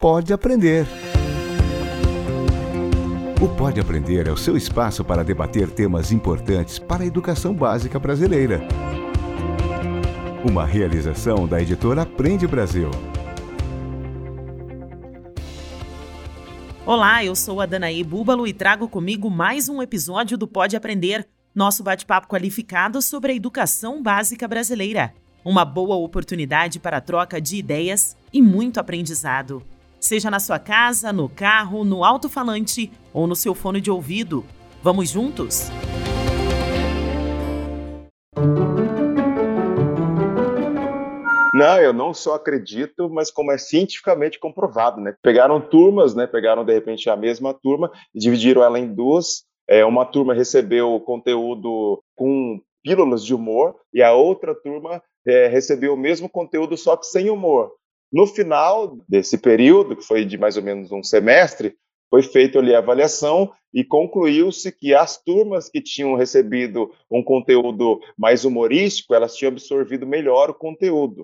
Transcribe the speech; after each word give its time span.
Pode 0.00 0.32
Aprender. 0.32 0.86
O 3.42 3.48
Pode 3.56 3.80
Aprender 3.80 4.28
é 4.28 4.30
o 4.30 4.36
seu 4.36 4.56
espaço 4.56 5.04
para 5.04 5.24
debater 5.24 5.68
temas 5.72 6.12
importantes 6.12 6.78
para 6.78 7.02
a 7.02 7.06
educação 7.06 7.52
básica 7.52 7.98
brasileira. 7.98 8.60
Uma 10.48 10.64
realização 10.64 11.48
da 11.48 11.60
editora 11.60 12.02
Aprende 12.02 12.46
Brasil. 12.46 12.92
Olá, 16.86 17.24
eu 17.24 17.34
sou 17.34 17.60
a 17.60 17.66
Danaí 17.66 18.04
Búbalo 18.04 18.46
e 18.46 18.52
trago 18.52 18.88
comigo 18.88 19.28
mais 19.28 19.68
um 19.68 19.82
episódio 19.82 20.38
do 20.38 20.46
Pode 20.46 20.76
Aprender, 20.76 21.26
nosso 21.52 21.82
bate-papo 21.82 22.28
qualificado 22.28 23.02
sobre 23.02 23.32
a 23.32 23.34
educação 23.34 24.00
básica 24.00 24.46
brasileira. 24.46 25.12
Uma 25.44 25.64
boa 25.64 25.96
oportunidade 25.96 26.78
para 26.78 27.00
troca 27.00 27.40
de 27.40 27.56
ideias 27.56 28.16
e 28.32 28.40
muito 28.40 28.78
aprendizado. 28.78 29.60
Seja 30.08 30.30
na 30.30 30.40
sua 30.40 30.58
casa, 30.58 31.12
no 31.12 31.28
carro, 31.28 31.84
no 31.84 32.02
alto-falante 32.02 32.90
ou 33.12 33.26
no 33.26 33.36
seu 33.36 33.54
fone 33.54 33.78
de 33.78 33.90
ouvido. 33.90 34.42
Vamos 34.82 35.10
juntos? 35.10 35.68
Não, 41.52 41.78
eu 41.82 41.92
não 41.92 42.14
só 42.14 42.36
acredito, 42.36 43.10
mas 43.10 43.30
como 43.30 43.52
é 43.52 43.58
cientificamente 43.58 44.38
comprovado, 44.38 44.98
né? 44.98 45.14
Pegaram 45.22 45.60
turmas, 45.60 46.14
né? 46.14 46.26
Pegaram 46.26 46.64
de 46.64 46.72
repente 46.72 47.10
a 47.10 47.14
mesma 47.14 47.52
turma 47.52 47.92
dividiram 48.14 48.62
ela 48.62 48.78
em 48.78 48.90
duas. 48.90 49.44
É, 49.68 49.84
uma 49.84 50.06
turma 50.06 50.32
recebeu 50.32 50.98
conteúdo 51.00 52.02
com 52.16 52.58
pílulas 52.82 53.22
de 53.22 53.34
humor 53.34 53.76
e 53.92 54.02
a 54.02 54.14
outra 54.14 54.54
turma 54.54 55.02
é, 55.26 55.48
recebeu 55.48 55.92
o 55.92 55.98
mesmo 55.98 56.30
conteúdo 56.30 56.78
só 56.78 56.96
que 56.96 57.04
sem 57.04 57.28
humor. 57.28 57.72
No 58.12 58.26
final 58.26 58.98
desse 59.08 59.38
período, 59.38 59.96
que 59.96 60.02
foi 60.02 60.24
de 60.24 60.38
mais 60.38 60.56
ou 60.56 60.62
menos 60.62 60.90
um 60.90 61.02
semestre, 61.02 61.74
foi 62.10 62.22
feita 62.22 62.58
ali 62.58 62.74
a 62.74 62.78
avaliação 62.78 63.52
e 63.72 63.84
concluiu-se 63.84 64.72
que 64.72 64.94
as 64.94 65.22
turmas 65.22 65.68
que 65.68 65.80
tinham 65.80 66.14
recebido 66.14 66.90
um 67.10 67.22
conteúdo 67.22 68.00
mais 68.16 68.44
humorístico, 68.44 69.14
elas 69.14 69.36
tinham 69.36 69.52
absorvido 69.52 70.06
melhor 70.06 70.48
o 70.48 70.54
conteúdo. 70.54 71.20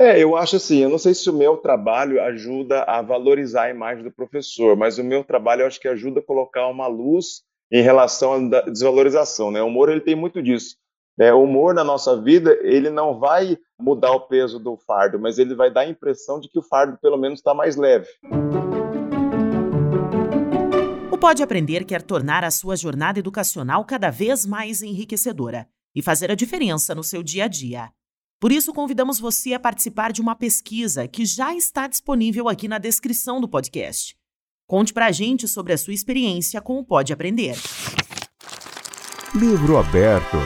É, 0.00 0.18
eu 0.18 0.36
acho 0.36 0.56
assim, 0.56 0.78
eu 0.78 0.88
não 0.88 0.98
sei 0.98 1.14
se 1.14 1.28
o 1.28 1.32
meu 1.32 1.58
trabalho 1.58 2.22
ajuda 2.22 2.82
a 2.84 3.02
valorizar 3.02 3.64
a 3.64 3.70
imagem 3.70 4.02
do 4.02 4.10
professor, 4.10 4.76
mas 4.76 4.98
o 4.98 5.04
meu 5.04 5.22
trabalho 5.24 5.62
eu 5.62 5.66
acho 5.66 5.80
que 5.80 5.88
ajuda 5.88 6.20
a 6.20 6.22
colocar 6.22 6.68
uma 6.68 6.86
luz 6.86 7.42
em 7.70 7.82
relação 7.82 8.34
à 8.34 8.60
desvalorização, 8.62 9.50
né? 9.50 9.62
O 9.62 9.66
humor 9.66 9.90
ele 9.90 10.00
tem 10.00 10.14
muito 10.14 10.42
disso. 10.42 10.76
É, 11.20 11.34
o 11.34 11.42
humor 11.42 11.74
na 11.74 11.84
nossa 11.84 12.18
vida, 12.18 12.58
ele 12.62 12.88
não 12.88 13.18
vai 13.18 13.58
mudar 13.78 14.10
o 14.12 14.20
peso 14.20 14.58
do 14.58 14.74
fardo, 14.78 15.20
mas 15.20 15.38
ele 15.38 15.54
vai 15.54 15.70
dar 15.70 15.82
a 15.82 15.86
impressão 15.86 16.40
de 16.40 16.48
que 16.48 16.58
o 16.58 16.62
fardo 16.62 16.96
pelo 16.96 17.18
menos 17.18 17.40
está 17.40 17.52
mais 17.52 17.76
leve. 17.76 18.08
O 21.12 21.18
Pode 21.18 21.42
Aprender 21.42 21.84
quer 21.84 22.00
tornar 22.00 22.42
a 22.42 22.50
sua 22.50 22.74
jornada 22.74 23.18
educacional 23.18 23.84
cada 23.84 24.08
vez 24.08 24.46
mais 24.46 24.80
enriquecedora 24.80 25.68
e 25.94 26.00
fazer 26.00 26.30
a 26.30 26.34
diferença 26.34 26.94
no 26.94 27.04
seu 27.04 27.22
dia 27.22 27.44
a 27.44 27.48
dia. 27.48 27.90
Por 28.40 28.50
isso, 28.50 28.72
convidamos 28.72 29.20
você 29.20 29.52
a 29.52 29.60
participar 29.60 30.12
de 30.12 30.22
uma 30.22 30.34
pesquisa 30.34 31.06
que 31.06 31.26
já 31.26 31.54
está 31.54 31.86
disponível 31.86 32.48
aqui 32.48 32.66
na 32.66 32.78
descrição 32.78 33.42
do 33.42 33.46
podcast. 33.46 34.16
Conte 34.66 34.94
pra 34.94 35.12
gente 35.12 35.46
sobre 35.46 35.74
a 35.74 35.76
sua 35.76 35.92
experiência 35.92 36.62
com 36.62 36.78
o 36.78 36.84
Pode 36.84 37.12
Aprender. 37.12 37.56
Livro 39.34 39.76
aberto. 39.76 40.38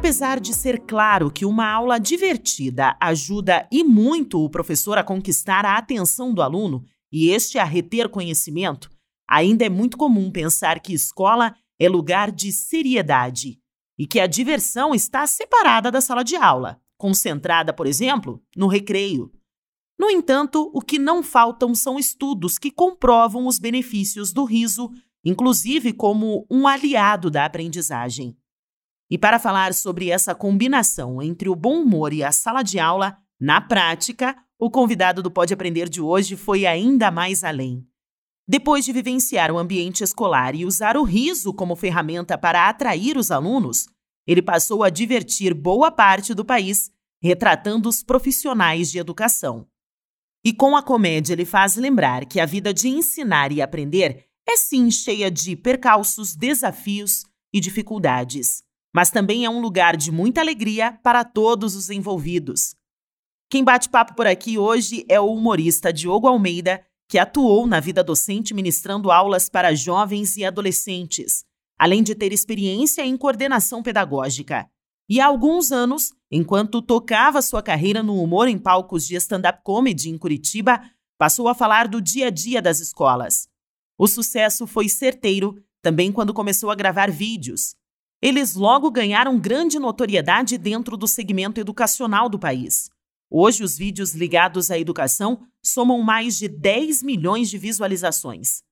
Apesar 0.00 0.40
de 0.40 0.54
ser 0.54 0.80
claro 0.86 1.30
que 1.30 1.44
uma 1.44 1.70
aula 1.70 2.00
divertida 2.00 2.96
ajuda 2.98 3.68
e 3.70 3.84
muito 3.84 4.42
o 4.42 4.48
professor 4.48 4.96
a 4.96 5.04
conquistar 5.04 5.66
a 5.66 5.76
atenção 5.76 6.32
do 6.32 6.40
aluno 6.40 6.82
e 7.12 7.28
este 7.28 7.58
a 7.58 7.64
reter 7.64 8.08
conhecimento, 8.08 8.90
ainda 9.28 9.66
é 9.66 9.68
muito 9.68 9.98
comum 9.98 10.30
pensar 10.30 10.80
que 10.80 10.94
escola 10.94 11.54
é 11.78 11.86
lugar 11.86 12.32
de 12.32 12.50
seriedade 12.50 13.60
e 13.98 14.06
que 14.06 14.18
a 14.18 14.26
diversão 14.26 14.94
está 14.94 15.26
separada 15.26 15.90
da 15.90 16.00
sala 16.00 16.22
de 16.22 16.34
aula, 16.34 16.80
concentrada, 16.96 17.70
por 17.70 17.86
exemplo, 17.86 18.42
no 18.56 18.68
recreio. 18.68 19.30
No 19.98 20.08
entanto, 20.08 20.70
o 20.72 20.80
que 20.80 20.98
não 20.98 21.22
faltam 21.22 21.74
são 21.74 21.98
estudos 21.98 22.56
que 22.56 22.70
comprovam 22.70 23.46
os 23.46 23.58
benefícios 23.58 24.32
do 24.32 24.44
riso, 24.44 24.90
inclusive 25.22 25.92
como 25.92 26.46
um 26.50 26.66
aliado 26.66 27.30
da 27.30 27.44
aprendizagem. 27.44 28.34
E 29.10 29.18
para 29.18 29.40
falar 29.40 29.74
sobre 29.74 30.08
essa 30.08 30.34
combinação 30.34 31.20
entre 31.20 31.48
o 31.48 31.56
bom 31.56 31.82
humor 31.82 32.12
e 32.12 32.22
a 32.22 32.30
sala 32.30 32.62
de 32.62 32.78
aula, 32.78 33.18
na 33.40 33.60
prática, 33.60 34.36
o 34.56 34.70
convidado 34.70 35.20
do 35.22 35.30
Pode 35.30 35.52
Aprender 35.52 35.88
de 35.88 36.00
hoje 36.00 36.36
foi 36.36 36.64
ainda 36.64 37.10
mais 37.10 37.42
além. 37.42 37.84
Depois 38.46 38.84
de 38.84 38.92
vivenciar 38.92 39.50
o 39.50 39.58
ambiente 39.58 40.04
escolar 40.04 40.54
e 40.54 40.64
usar 40.64 40.96
o 40.96 41.02
riso 41.02 41.52
como 41.52 41.74
ferramenta 41.74 42.38
para 42.38 42.68
atrair 42.68 43.16
os 43.16 43.30
alunos, 43.30 43.86
ele 44.26 44.42
passou 44.42 44.84
a 44.84 44.90
divertir 44.90 45.54
boa 45.54 45.90
parte 45.90 46.34
do 46.34 46.44
país, 46.44 46.90
retratando 47.22 47.88
os 47.88 48.02
profissionais 48.02 48.90
de 48.90 48.98
educação. 48.98 49.66
E 50.44 50.52
com 50.52 50.76
a 50.76 50.82
comédia, 50.82 51.32
ele 51.32 51.44
faz 51.44 51.76
lembrar 51.76 52.26
que 52.26 52.38
a 52.38 52.46
vida 52.46 52.72
de 52.72 52.88
ensinar 52.88 53.50
e 53.50 53.60
aprender 53.60 54.26
é 54.48 54.56
sim 54.56 54.90
cheia 54.90 55.30
de 55.30 55.56
percalços, 55.56 56.34
desafios 56.34 57.24
e 57.52 57.60
dificuldades, 57.60 58.62
mas 58.94 59.10
também 59.10 59.44
é 59.44 59.50
um 59.50 59.60
lugar 59.60 59.96
de 59.96 60.10
muita 60.10 60.40
alegria 60.40 60.98
para 61.02 61.24
todos 61.24 61.76
os 61.76 61.90
envolvidos. 61.90 62.74
Quem 63.48 63.64
bate 63.64 63.88
papo 63.88 64.14
por 64.14 64.26
aqui 64.26 64.58
hoje 64.58 65.04
é 65.08 65.20
o 65.20 65.32
humorista 65.32 65.92
Diogo 65.92 66.26
Almeida, 66.28 66.84
que 67.08 67.18
atuou 67.18 67.66
na 67.66 67.80
vida 67.80 68.04
docente 68.04 68.54
ministrando 68.54 69.10
aulas 69.10 69.48
para 69.48 69.74
jovens 69.74 70.36
e 70.36 70.44
adolescentes, 70.44 71.44
além 71.76 72.02
de 72.02 72.14
ter 72.14 72.32
experiência 72.32 73.04
em 73.04 73.16
coordenação 73.16 73.82
pedagógica. 73.82 74.70
E 75.08 75.20
há 75.20 75.26
alguns 75.26 75.72
anos, 75.72 76.12
enquanto 76.30 76.80
tocava 76.80 77.42
sua 77.42 77.60
carreira 77.60 78.00
no 78.00 78.22
humor 78.22 78.46
em 78.46 78.56
palcos 78.56 79.08
de 79.08 79.16
stand-up 79.16 79.60
comedy 79.64 80.08
em 80.08 80.16
Curitiba, 80.16 80.80
passou 81.18 81.48
a 81.48 81.54
falar 81.54 81.88
do 81.88 82.00
dia 82.00 82.28
a 82.28 82.30
dia 82.30 82.62
das 82.62 82.78
escolas. 82.78 83.48
O 83.98 84.06
sucesso 84.06 84.66
foi 84.66 84.88
certeiro 84.88 85.60
também 85.82 86.12
quando 86.12 86.32
começou 86.32 86.70
a 86.70 86.76
gravar 86.76 87.10
vídeos. 87.10 87.74
Eles 88.22 88.54
logo 88.54 88.90
ganharam 88.90 89.38
grande 89.38 89.78
notoriedade 89.78 90.58
dentro 90.58 90.94
do 90.94 91.08
segmento 91.08 91.58
educacional 91.58 92.28
do 92.28 92.38
país. 92.38 92.90
Hoje, 93.30 93.64
os 93.64 93.78
vídeos 93.78 94.14
ligados 94.14 94.70
à 94.70 94.78
educação 94.78 95.40
somam 95.62 96.02
mais 96.02 96.36
de 96.36 96.46
10 96.46 97.02
milhões 97.02 97.48
de 97.48 97.56
visualizações. 97.56 98.62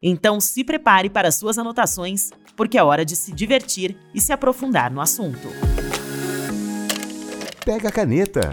Então, 0.00 0.40
se 0.40 0.62
prepare 0.62 1.10
para 1.10 1.32
suas 1.32 1.58
anotações, 1.58 2.30
porque 2.56 2.78
é 2.78 2.84
hora 2.84 3.04
de 3.04 3.16
se 3.16 3.32
divertir 3.32 3.96
e 4.14 4.20
se 4.20 4.32
aprofundar 4.32 4.92
no 4.92 5.00
assunto. 5.00 5.48
Pega 7.64 7.88
a 7.88 7.92
caneta. 7.92 8.52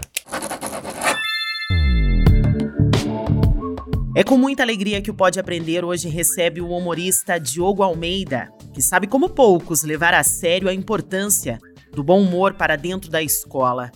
É 4.16 4.24
com 4.24 4.36
muita 4.36 4.64
alegria 4.64 5.00
que 5.00 5.10
o 5.10 5.14
Pode 5.14 5.38
Aprender 5.38 5.84
hoje 5.84 6.08
recebe 6.08 6.60
o 6.60 6.70
humorista 6.70 7.38
Diogo 7.38 7.84
Almeida, 7.84 8.52
que 8.80 8.86
sabe 8.86 9.06
como 9.06 9.28
poucos 9.28 9.82
levar 9.82 10.14
a 10.14 10.22
sério 10.22 10.66
a 10.66 10.72
importância 10.72 11.58
do 11.92 12.02
bom 12.02 12.18
humor 12.18 12.54
para 12.54 12.76
dentro 12.76 13.10
da 13.10 13.22
escola. 13.22 13.92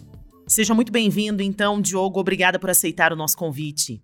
Seja 0.47 0.75
muito 0.75 0.93
bem-vindo, 0.93 1.43
então, 1.43 1.81
Diogo. 1.81 2.21
Obrigada 2.21 2.59
por 2.59 2.69
aceitar 2.69 3.11
o 3.11 3.17
nosso 3.17 3.35
convite. 3.35 4.03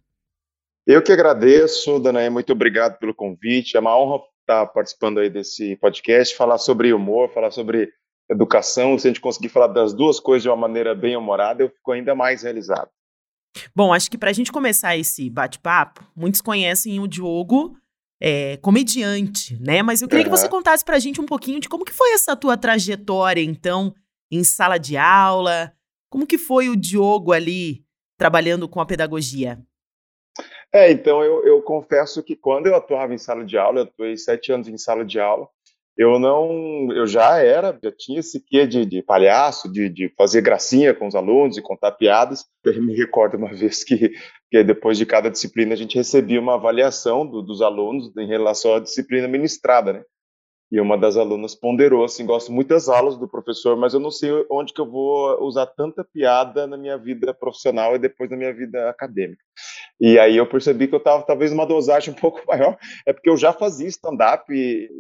Eu 0.87 1.03
que 1.03 1.13
agradeço, 1.13 2.01
Danae, 2.01 2.31
muito 2.31 2.51
obrigado 2.51 2.99
pelo 2.99 3.15
convite. 3.15 3.77
É 3.77 3.81
uma 3.81 3.95
honra 3.95 4.23
estar 4.41 4.67
participando 4.69 5.19
aí 5.19 5.29
desse 5.29 5.77
podcast, 5.77 6.35
falar 6.35 6.57
sobre 6.57 6.95
humor, 6.95 7.29
falar 7.29 7.51
sobre 7.51 7.93
educação. 8.31 8.99
Se 8.99 9.07
a 9.07 9.11
gente 9.11 9.21
conseguir 9.21 9.51
falar 9.51 9.67
das 9.67 9.93
duas 9.93 10.19
coisas 10.19 10.45
de 10.45 10.49
uma 10.49 10.57
maneira 10.57 10.95
bem 10.95 11.15
humorada, 11.15 11.63
eu 11.63 11.69
fico 11.69 11.93
ainda 11.93 12.15
mais 12.15 12.43
realizado. 12.43 12.89
Bom, 13.77 13.93
acho 13.93 14.11
que 14.11 14.17
para 14.17 14.31
a 14.31 14.33
gente 14.33 14.51
começar 14.51 14.97
esse 14.97 15.29
bate-papo, 15.29 16.03
muitos 16.17 16.41
conhecem 16.41 16.99
o 17.01 17.07
Diogo 17.07 17.77
é, 18.21 18.57
comediante, 18.59 19.59
né? 19.61 19.83
Mas 19.83 20.03
eu 20.03 20.09
queria 20.09 20.25
uhum. 20.25 20.31
que 20.31 20.39
você 20.39 20.49
contasse 20.49 20.85
para 20.85 20.97
a 20.97 20.99
gente 20.99 21.21
um 21.21 21.27
pouquinho 21.27 21.59
de 21.59 21.69
como 21.69 21.85
que 21.85 21.93
foi 21.93 22.13
essa 22.13 22.37
tua 22.37 22.57
trajetória, 22.57 23.43
então, 23.43 23.95
em 24.31 24.45
sala 24.45 24.79
de 24.79 24.97
aula, 24.97 25.73
como 26.11 26.27
que 26.27 26.37
foi 26.37 26.69
o 26.69 26.77
Diogo 26.77 27.33
ali 27.33 27.85
trabalhando 28.19 28.69
com 28.69 28.81
a 28.81 28.87
pedagogia? 28.87 29.59
É, 30.73 30.93
então 30.93 31.23
eu, 31.25 31.45
eu 31.45 31.63
confesso 31.63 32.23
que 32.23 32.37
quando 32.37 32.67
eu 32.67 32.77
atuava 32.77 33.13
em 33.13 33.19
sala 33.19 33.45
de 33.45 33.57
aula, 33.59 33.81
eu 33.81 33.85
atuei 33.85 34.17
sete 34.17 34.53
anos 34.53 34.69
em 34.69 34.79
sala 34.79 35.05
de 35.05 35.19
aula, 35.19 35.49
eu 35.97 36.19
não, 36.19 36.93
eu 36.93 37.07
já 37.07 37.39
era, 37.39 37.79
já 37.83 37.93
tinha 37.93 38.21
esse 38.21 38.41
quê 38.41 38.67
de, 38.67 38.87
de 38.87 39.03
palhaço, 39.03 39.71
de, 39.71 39.89
de, 39.89 40.09
fazer 40.17 40.41
gracinha 40.41 40.95
com 40.95 41.07
os 41.07 41.15
alunos 41.15 41.57
e 41.57 41.63
contar 41.63 41.93
piadas. 41.93 42.45
Eu 42.65 42.83
me 42.83 42.95
recordo 42.97 43.37
uma 43.37 43.53
vez 43.55 43.85
que, 43.85 44.11
que 44.51 44.65
depois 44.65 44.97
de 44.97 45.05
cada 45.05 45.31
disciplina 45.31 45.75
a 45.75 45.77
gente 45.77 45.97
recebia 45.97 46.41
uma 46.41 46.55
avaliação 46.55 47.27
do, 47.27 47.43
dos 47.43 47.61
alunos 47.61 48.17
em 48.17 48.27
relação 48.27 48.75
à 48.75 48.81
disciplina 48.81 49.29
ministrada, 49.29 49.93
né? 49.93 50.03
e 50.71 50.81
uma 50.81 50.97
das 50.97 51.17
alunas 51.17 51.55
ponderou 51.55 52.05
assim, 52.05 52.25
gosto 52.25 52.53
muito 52.53 52.69
das 52.69 52.89
aulas 52.89 53.17
do 53.17 53.29
professor, 53.29 53.77
mas 53.77 53.93
eu 53.93 53.99
não 53.99 54.11
sei 54.11 54.31
onde 54.49 54.73
que 54.73 54.81
eu 54.81 54.89
vou 54.89 55.43
usar 55.45 55.67
tanta 55.67 56.05
piada 56.05 56.67
na 56.67 56.77
minha 56.77 56.97
vida 56.97 57.35
profissional 57.35 57.97
e 57.97 57.99
depois 57.99 58.31
na 58.31 58.37
minha 58.37 58.55
vida 58.55 58.89
acadêmica. 58.89 59.43
E 60.01 60.19
aí 60.19 60.37
eu 60.37 60.47
percebi 60.47 60.89
que 60.89 60.95
eu 60.95 60.99
estava 60.99 61.23
talvez 61.23 61.53
uma 61.53 61.67
dosagem 61.67 62.15
um 62.15 62.17
pouco 62.21 62.41
maior, 62.47 62.79
é 63.07 63.13
porque 63.13 63.29
eu 63.29 63.37
já 63.37 63.53
fazia 63.53 63.89
stand-up, 63.89 64.45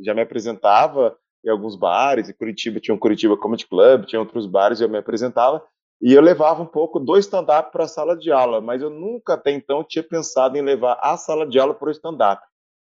já 0.04 0.14
me 0.14 0.20
apresentava 0.20 1.16
em 1.44 1.48
alguns 1.48 1.74
bares, 1.74 2.28
em 2.28 2.34
Curitiba 2.34 2.80
tinha 2.80 2.94
um 2.94 2.98
Curitiba 2.98 3.36
Comedy 3.36 3.66
Club, 3.66 4.04
tinha 4.04 4.20
outros 4.20 4.46
bares 4.46 4.78
e 4.78 4.84
eu 4.84 4.88
me 4.88 4.98
apresentava, 4.98 5.64
e 6.02 6.12
eu 6.12 6.20
levava 6.20 6.62
um 6.62 6.66
pouco 6.66 6.98
do 6.98 7.16
stand-up 7.16 7.72
para 7.72 7.84
a 7.84 7.88
sala 7.88 8.16
de 8.16 8.30
aula, 8.30 8.60
mas 8.60 8.82
eu 8.82 8.90
nunca 8.90 9.34
até 9.34 9.50
então 9.50 9.82
tinha 9.82 10.02
pensado 10.02 10.56
em 10.56 10.62
levar 10.62 10.98
a 11.02 11.16
sala 11.16 11.46
de 11.46 11.58
aula 11.58 11.74
para 11.74 11.88
o 11.88 11.92
stand-up. 11.92 12.42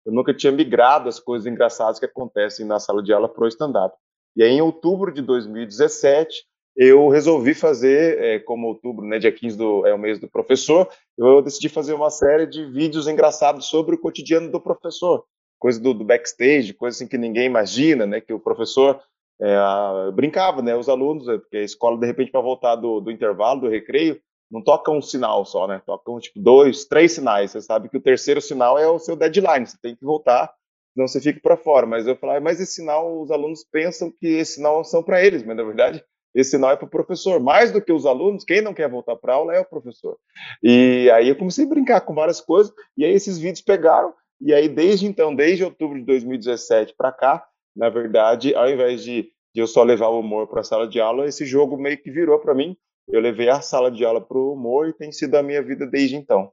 Eu 0.05 0.13
nunca 0.13 0.35
tinha 0.35 0.53
migrado 0.53 1.09
as 1.09 1.21
coisas 1.21 1.47
engraçadas 1.47 1.99
que 1.99 2.07
acontecem 2.07 2.67
na 2.67 2.81
sala 2.81 3.03
de 3.03 3.13
aula 3.13 3.29
para 3.29 3.45
o 3.45 3.49
stand-up. 3.49 3.95
E 4.35 4.43
aí, 4.43 4.51
em 4.51 4.63
outubro 4.63 5.13
de 5.13 5.21
2017, 5.23 6.45
eu 6.77 7.09
resolvi 7.09 7.55
fazer, 7.55 8.19
é, 8.19 8.39
como 8.39 8.67
outubro, 8.67 9.07
né, 9.07 9.19
dia 9.19 9.33
15 9.33 9.57
do, 9.57 9.87
é 9.87 9.95
o 9.95 9.99
mês 9.99 10.19
do 10.19 10.29
professor, 10.29 10.89
eu 11.19 11.43
decidi 11.43 11.69
fazer 11.69 11.93
uma 11.93 12.11
série 12.11 12.47
de 12.47 12.65
vídeos 12.65 13.07
engraçados 13.07 13.67
sobre 13.67 13.95
o 13.95 13.99
cotidiano 13.99 14.51
do 14.51 14.61
professor, 14.61 15.25
coisa 15.59 15.81
do, 15.81 15.93
do 15.93 16.05
backstage, 16.05 16.73
coisa 16.73 16.97
assim 16.97 17.07
que 17.07 17.19
ninguém 17.19 17.47
imagina, 17.47 18.07
né, 18.07 18.21
que 18.21 18.33
o 18.33 18.41
professor 18.41 19.01
é, 19.41 20.11
brincava, 20.13 20.63
né, 20.63 20.75
os 20.75 20.89
alunos, 20.89 21.29
é, 21.29 21.39
porque 21.39 21.59
a 21.59 21.63
escola, 21.63 21.99
de 21.99 22.07
repente, 22.07 22.31
para 22.31 22.41
voltar 22.41 22.77
do, 22.77 23.01
do 23.01 23.11
intervalo, 23.11 23.63
do 23.63 23.69
recreio, 23.69 24.21
não 24.51 24.63
toca 24.63 24.93
um 24.93 25.01
sinal 25.01 25.47
só, 25.47 25.67
né? 25.67 25.81
Tocam 25.87 26.21
tipo 26.21 26.39
dois, 26.39 26.85
três 26.85 27.13
sinais. 27.13 27.51
Você 27.51 27.63
sabe 27.63 27.89
que 27.89 27.97
o 27.97 28.03
terceiro 28.03 28.39
sinal 28.39 28.79
é 28.79 28.87
o 28.87 28.99
seu 28.99 29.17
deadline, 29.17 29.67
você 29.67 29.79
tem 29.81 29.97
que 29.97 30.05
voltar, 30.05 30.53
senão 30.93 31.09
você 31.09 31.23
fica 31.23 31.41
para 31.41 31.57
fora. 31.57 31.87
Mas 31.87 32.07
eu 32.07 32.15
falei, 32.17 32.37
ah, 32.37 32.41
mas 32.41 32.61
esse 32.61 32.75
sinal, 32.75 33.23
os 33.23 33.31
alunos 33.31 33.65
pensam 33.65 34.11
que 34.11 34.27
esse 34.27 34.57
sinal 34.57 34.85
são 34.85 35.03
para 35.03 35.25
eles, 35.25 35.43
mas 35.43 35.57
na 35.57 35.63
verdade 35.63 36.05
esse 36.35 36.51
sinal 36.53 36.71
é 36.71 36.77
para 36.77 36.87
o 36.87 36.91
professor. 36.91 37.41
Mais 37.41 37.73
do 37.73 37.81
que 37.81 37.93
os 37.93 38.07
alunos, 38.07 38.45
quem 38.45 38.61
não 38.61 38.75
quer 38.75 38.89
voltar 38.89 39.17
para 39.17 39.35
aula 39.35 39.55
é 39.55 39.61
o 39.61 39.65
professor. 39.65 40.17
E 40.63 41.11
aí 41.13 41.29
eu 41.29 41.37
comecei 41.37 41.65
a 41.65 41.69
brincar 41.69 42.01
com 42.03 42.15
várias 42.15 42.41
coisas, 42.41 42.73
e 42.97 43.05
aí 43.05 43.13
esses 43.13 43.39
vídeos 43.39 43.63
pegaram, 43.63 44.15
e 44.41 44.53
aí 44.53 44.69
desde 44.69 45.07
então, 45.07 45.35
desde 45.35 45.65
outubro 45.65 45.99
de 45.99 46.05
2017 46.05 46.95
para 46.97 47.13
cá, 47.13 47.47
na 47.75 47.89
verdade, 47.89 48.55
ao 48.55 48.69
invés 48.69 49.03
de, 49.03 49.31
de 49.55 49.61
eu 49.61 49.67
só 49.67 49.83
levar 49.83 50.09
o 50.09 50.21
humor 50.21 50.47
para 50.47 50.61
a 50.61 50.65
sala 50.65 50.89
de 50.89 51.01
aula, 51.01 51.27
esse 51.27 51.45
jogo 51.47 51.77
meio 51.77 51.97
que 51.97 52.11
virou 52.11 52.39
para 52.39 52.55
mim 52.55 52.77
eu 53.09 53.21
levei 53.21 53.49
a 53.49 53.61
sala 53.61 53.91
de 53.91 54.05
aula 54.05 54.21
para 54.21 54.39
o 54.39 54.53
humor 54.53 54.89
e 54.89 54.93
tem 54.93 55.11
sido 55.13 55.35
a 55.37 55.43
minha 55.43 55.63
vida 55.63 55.87
desde 55.87 56.17
então. 56.17 56.53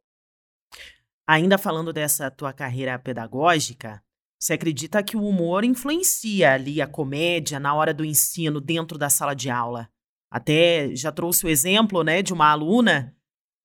Ainda 1.28 1.58
falando 1.58 1.94
dessa 1.94 2.32
tua 2.32 2.52
carreira 2.52 2.98
pedagógica, 2.98 4.04
você 4.40 4.54
acredita 4.54 5.04
que 5.04 5.18
o 5.18 5.26
humor 5.26 5.66
influencia 5.66 6.54
ali 6.54 6.82
a 6.82 6.88
comédia 6.88 7.60
na 7.60 7.74
hora 7.76 7.94
do 7.94 8.06
ensino 8.06 8.62
dentro 8.62 8.98
da 8.98 9.10
sala 9.10 9.34
de 9.34 9.50
aula? 9.50 9.90
Até 10.32 10.96
já 10.96 11.12
trouxe 11.12 11.46
o 11.46 11.50
exemplo, 11.50 12.04
né, 12.04 12.22
de 12.22 12.32
uma 12.32 12.50
aluna 12.50 13.14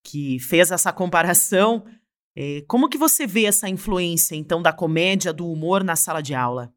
que 0.02 0.38
fez 0.40 0.72
essa 0.72 0.92
comparação. 0.92 1.84
É, 2.36 2.62
como 2.66 2.88
que 2.88 2.98
você 2.98 3.26
vê 3.26 3.44
essa 3.44 3.68
influência, 3.68 4.34
então, 4.34 4.60
da 4.60 4.72
comédia, 4.72 5.32
do 5.32 5.48
humor 5.48 5.84
na 5.84 5.94
sala 5.94 6.20
de 6.20 6.34
aula? 6.34 6.72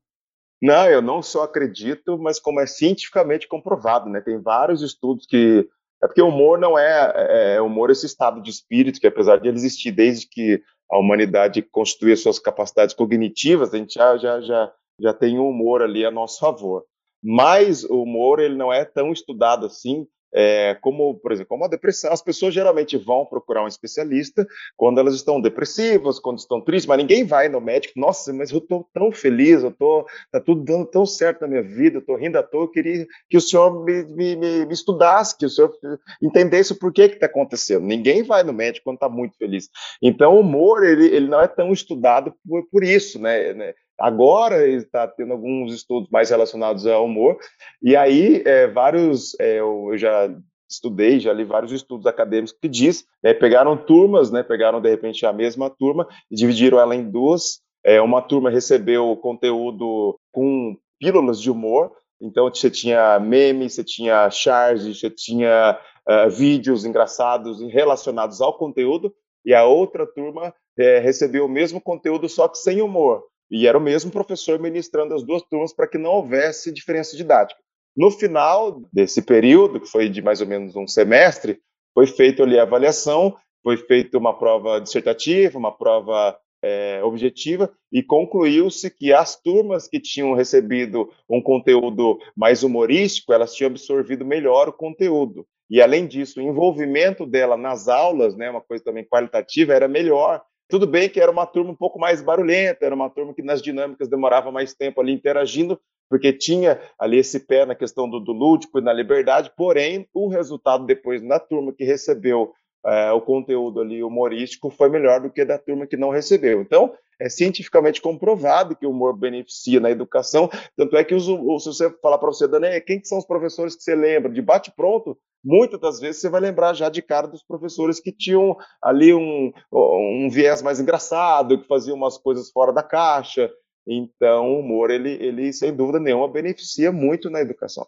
Não, 0.61 0.85
eu 0.87 1.01
não 1.01 1.21
só 1.21 1.43
acredito, 1.43 2.17
mas 2.17 2.39
como 2.39 2.59
é 2.59 2.67
cientificamente 2.67 3.47
comprovado, 3.47 4.09
né? 4.09 4.21
Tem 4.21 4.39
vários 4.39 4.81
estudos 4.81 5.25
que 5.25 5.67
é 6.03 6.07
porque 6.07 6.21
o 6.21 6.27
humor 6.27 6.59
não 6.59 6.77
é, 6.77 7.13
é, 7.15 7.55
é 7.55 7.61
humor 7.61 7.89
esse 7.89 8.05
estado 8.05 8.41
de 8.41 8.51
espírito 8.51 8.99
que 8.99 9.07
apesar 9.07 9.37
de 9.37 9.47
ele 9.47 9.57
existir 9.57 9.91
desde 9.91 10.27
que 10.27 10.61
a 10.89 10.97
humanidade 10.97 11.61
constitui 11.61 12.15
suas 12.15 12.39
capacidades 12.39 12.95
cognitivas, 12.95 13.73
a 13.73 13.77
gente 13.77 13.93
já, 13.95 14.17
já, 14.17 14.41
já, 14.41 14.73
já 14.99 15.13
tem 15.13 15.37
o 15.37 15.49
humor 15.49 15.81
ali 15.81 16.05
a 16.05 16.11
nosso 16.11 16.39
favor. 16.39 16.85
Mas 17.21 17.83
o 17.83 18.03
humor 18.03 18.39
ele 18.39 18.55
não 18.55 18.71
é 18.71 18.85
tão 18.85 19.11
estudado 19.11 19.65
assim 19.65 20.07
é, 20.33 20.75
como, 20.81 21.15
por 21.15 21.31
exemplo, 21.31 21.49
como 21.49 21.65
a 21.65 21.67
depressão. 21.67 22.11
As 22.11 22.21
pessoas 22.21 22.53
geralmente 22.53 22.97
vão 22.97 23.25
procurar 23.25 23.63
um 23.63 23.67
especialista 23.67 24.45
quando 24.75 24.99
elas 24.99 25.15
estão 25.15 25.41
depressivas, 25.41 26.19
quando 26.19 26.39
estão 26.39 26.61
tristes, 26.61 26.87
mas 26.87 26.97
ninguém 26.97 27.23
vai 27.23 27.49
no 27.49 27.61
médico, 27.61 27.99
nossa, 27.99 28.33
mas 28.33 28.51
eu 28.51 28.59
estou 28.59 28.87
tão 28.93 29.11
feliz, 29.11 29.63
eu 29.63 29.71
tô, 29.71 30.05
tá 30.31 30.39
tudo 30.39 30.63
dando 30.63 30.85
tão 30.85 31.05
certo 31.05 31.41
na 31.41 31.47
minha 31.47 31.63
vida, 31.63 31.97
eu 31.97 32.01
estou 32.01 32.15
rindo 32.15 32.37
à 32.37 32.43
toa, 32.43 32.63
eu 32.63 32.71
queria 32.71 33.05
que 33.29 33.37
o 33.37 33.41
senhor 33.41 33.83
me, 33.83 34.03
me, 34.03 34.35
me, 34.35 34.65
me 34.65 34.73
estudasse, 34.73 35.37
que 35.37 35.45
o 35.45 35.49
senhor 35.49 35.73
entendesse 36.21 36.73
o 36.73 36.79
porquê 36.79 37.07
que 37.07 37.15
está 37.15 37.25
acontecendo. 37.25 37.85
Ninguém 37.85 38.23
vai 38.23 38.43
no 38.43 38.53
médico 38.53 38.85
quando 38.85 38.95
está 38.95 39.09
muito 39.09 39.37
feliz. 39.37 39.69
Então, 40.01 40.35
o 40.35 40.39
humor, 40.41 40.83
ele, 40.83 41.07
ele 41.07 41.27
não 41.27 41.41
é 41.41 41.47
tão 41.47 41.71
estudado 41.71 42.33
por, 42.47 42.67
por 42.69 42.83
isso, 42.83 43.19
né? 43.19 43.73
Agora 43.99 44.67
está 44.67 45.07
tendo 45.07 45.33
alguns 45.33 45.73
estudos 45.73 46.09
mais 46.09 46.29
relacionados 46.29 46.85
ao 46.85 47.05
humor, 47.05 47.37
e 47.81 47.95
aí 47.95 48.43
é, 48.45 48.67
vários, 48.67 49.37
é, 49.39 49.59
eu 49.59 49.97
já 49.97 50.29
estudei, 50.69 51.19
já 51.19 51.33
li 51.33 51.43
vários 51.43 51.71
estudos 51.71 52.05
acadêmicos 52.05 52.55
que 52.59 52.67
diz, 52.67 53.05
é, 53.23 53.33
pegaram 53.33 53.77
turmas, 53.77 54.29
né, 54.29 54.43
pegaram 54.43 54.81
de 54.81 54.89
repente 54.89 55.25
a 55.25 55.33
mesma 55.33 55.69
turma 55.69 56.07
e 56.29 56.35
dividiram 56.35 56.79
ela 56.79 56.95
em 56.95 57.09
duas. 57.09 57.61
É, 57.83 58.01
uma 58.01 58.21
turma 58.21 58.49
recebeu 58.49 59.15
conteúdo 59.17 60.19
com 60.31 60.75
pílulas 60.99 61.41
de 61.41 61.49
humor, 61.49 61.91
então 62.21 62.49
você 62.49 62.69
tinha 62.69 63.19
memes, 63.19 63.73
você 63.73 63.83
tinha 63.83 64.29
charges, 64.29 64.99
você 64.99 65.09
tinha 65.09 65.79
uh, 66.07 66.29
vídeos 66.29 66.83
engraçados 66.85 67.61
relacionados 67.71 68.41
ao 68.41 68.57
conteúdo, 68.57 69.13
e 69.45 69.53
a 69.53 69.63
outra 69.63 70.05
turma 70.05 70.53
é, 70.77 70.99
recebeu 70.99 71.45
o 71.45 71.49
mesmo 71.49 71.79
conteúdo, 71.79 72.27
só 72.27 72.47
que 72.47 72.57
sem 72.57 72.81
humor. 72.81 73.23
E 73.49 73.67
era 73.67 73.77
o 73.77 73.81
mesmo 73.81 74.11
professor 74.11 74.59
ministrando 74.59 75.13
as 75.13 75.23
duas 75.23 75.41
turmas 75.43 75.73
para 75.73 75.87
que 75.87 75.97
não 75.97 76.11
houvesse 76.11 76.71
diferença 76.71 77.15
didática. 77.15 77.59
No 77.95 78.11
final 78.11 78.81
desse 78.93 79.21
período, 79.21 79.79
que 79.79 79.87
foi 79.87 80.09
de 80.09 80.21
mais 80.21 80.41
ou 80.41 80.47
menos 80.47 80.75
um 80.75 80.87
semestre, 80.87 81.59
foi 81.93 82.05
feita 82.05 82.43
ali 82.43 82.59
a 82.59 82.63
avaliação, 82.63 83.35
foi 83.63 83.77
feita 83.77 84.17
uma 84.17 84.37
prova 84.37 84.79
dissertativa, 84.79 85.57
uma 85.57 85.75
prova 85.75 86.37
é, 86.61 87.01
objetiva, 87.03 87.71
e 87.91 88.03
concluiu-se 88.03 88.89
que 88.89 89.13
as 89.13 89.35
turmas 89.41 89.87
que 89.87 89.99
tinham 89.99 90.33
recebido 90.33 91.09
um 91.29 91.41
conteúdo 91.41 92.19
mais 92.35 92.63
humorístico, 92.63 93.33
elas 93.33 93.53
tinham 93.53 93.69
absorvido 93.69 94.25
melhor 94.25 94.69
o 94.69 94.73
conteúdo. 94.73 95.45
E, 95.69 95.81
além 95.81 96.07
disso, 96.07 96.39
o 96.39 96.43
envolvimento 96.43 97.25
dela 97.25 97.57
nas 97.57 97.87
aulas, 97.87 98.35
né, 98.35 98.49
uma 98.49 98.61
coisa 98.61 98.83
também 98.83 99.03
qualitativa, 99.03 99.73
era 99.73 99.87
melhor. 99.87 100.41
Tudo 100.69 100.85
bem 100.85 101.09
que 101.09 101.19
era 101.19 101.31
uma 101.31 101.45
turma 101.45 101.71
um 101.71 101.75
pouco 101.75 101.97
mais 101.97 102.21
barulhenta, 102.21 102.85
era 102.85 102.93
uma 102.93 103.09
turma 103.09 103.33
que 103.33 103.41
nas 103.41 103.61
dinâmicas 103.61 104.09
demorava 104.09 104.51
mais 104.51 104.73
tempo 104.73 104.99
ali 104.99 105.13
interagindo, 105.13 105.79
porque 106.09 106.33
tinha 106.33 106.79
ali 106.99 107.17
esse 107.17 107.39
pé 107.39 107.65
na 107.65 107.75
questão 107.75 108.09
do, 108.09 108.19
do 108.19 108.33
lúdico 108.33 108.79
e 108.79 108.81
na 108.81 108.91
liberdade, 108.91 109.51
porém, 109.55 110.07
o 110.13 110.27
resultado 110.27 110.85
depois 110.85 111.21
na 111.21 111.39
turma 111.39 111.73
que 111.73 111.83
recebeu 111.83 112.53
é, 112.85 113.11
o 113.11 113.21
conteúdo 113.21 113.81
ali 113.81 114.03
humorístico 114.03 114.69
foi 114.69 114.89
melhor 114.89 115.21
do 115.21 115.29
que 115.29 115.43
da 115.43 115.57
turma 115.57 115.87
que 115.87 115.97
não 115.97 116.09
recebeu. 116.09 116.61
Então, 116.61 116.93
é 117.19 117.29
cientificamente 117.29 118.01
comprovado 118.01 118.75
que 118.75 118.85
o 118.85 118.91
humor 118.91 119.17
beneficia 119.17 119.79
na 119.79 119.89
educação, 119.89 120.49
tanto 120.75 120.95
é 120.95 121.03
que 121.03 121.15
os, 121.15 121.25
se 121.25 121.67
você 121.67 121.89
falar 122.01 122.17
para 122.17 122.29
você, 122.29 122.47
Dani, 122.47 122.79
quem 122.81 122.99
que 122.99 123.07
são 123.07 123.17
os 123.17 123.25
professores 123.25 123.75
que 123.75 123.83
você 123.83 123.95
lembra? 123.95 124.31
De 124.31 124.41
bate-pronto, 124.41 125.17
muitas 125.43 125.79
das 125.79 125.99
vezes 125.99 126.21
você 126.21 126.29
vai 126.29 126.41
lembrar 126.41 126.73
já 126.73 126.89
de 126.89 127.01
cara 127.01 127.27
dos 127.27 127.43
professores 127.43 127.99
que 127.99 128.11
tinham 128.11 128.55
ali 128.81 129.13
um, 129.13 129.51
um 129.71 130.29
viés 130.29 130.61
mais 130.61 130.79
engraçado, 130.79 131.59
que 131.59 131.67
faziam 131.67 131.97
umas 131.97 132.17
coisas 132.17 132.51
fora 132.51 132.71
da 132.71 132.83
caixa. 132.83 133.49
Então, 133.87 134.53
o 134.53 134.59
humor, 134.59 134.91
ele, 134.91 135.11
ele 135.11 135.53
sem 135.53 135.73
dúvida 135.73 135.99
nenhuma, 135.99 136.27
beneficia 136.27 136.91
muito 136.91 137.29
na 137.29 137.39
educação. 137.39 137.87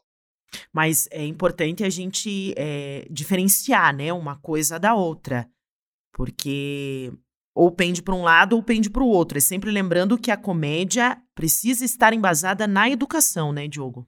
Mas 0.73 1.07
é 1.11 1.23
importante 1.23 1.83
a 1.83 1.89
gente 1.89 2.53
é, 2.57 3.05
diferenciar, 3.09 3.95
né, 3.95 4.11
uma 4.13 4.39
coisa 4.39 4.79
da 4.79 4.95
outra, 4.95 5.47
porque 6.13 7.11
ou 7.59 7.69
pende 7.69 8.01
para 8.01 8.15
um 8.15 8.23
lado 8.23 8.55
ou 8.55 8.63
pende 8.63 8.89
para 8.89 9.03
o 9.03 9.09
outro. 9.09 9.37
É 9.37 9.41
sempre 9.41 9.69
lembrando 9.69 10.17
que 10.17 10.31
a 10.31 10.37
comédia 10.37 11.17
precisa 11.35 11.83
estar 11.83 12.13
embasada 12.13 12.65
na 12.65 12.89
educação, 12.89 13.51
né, 13.51 13.67
Diogo? 13.67 14.07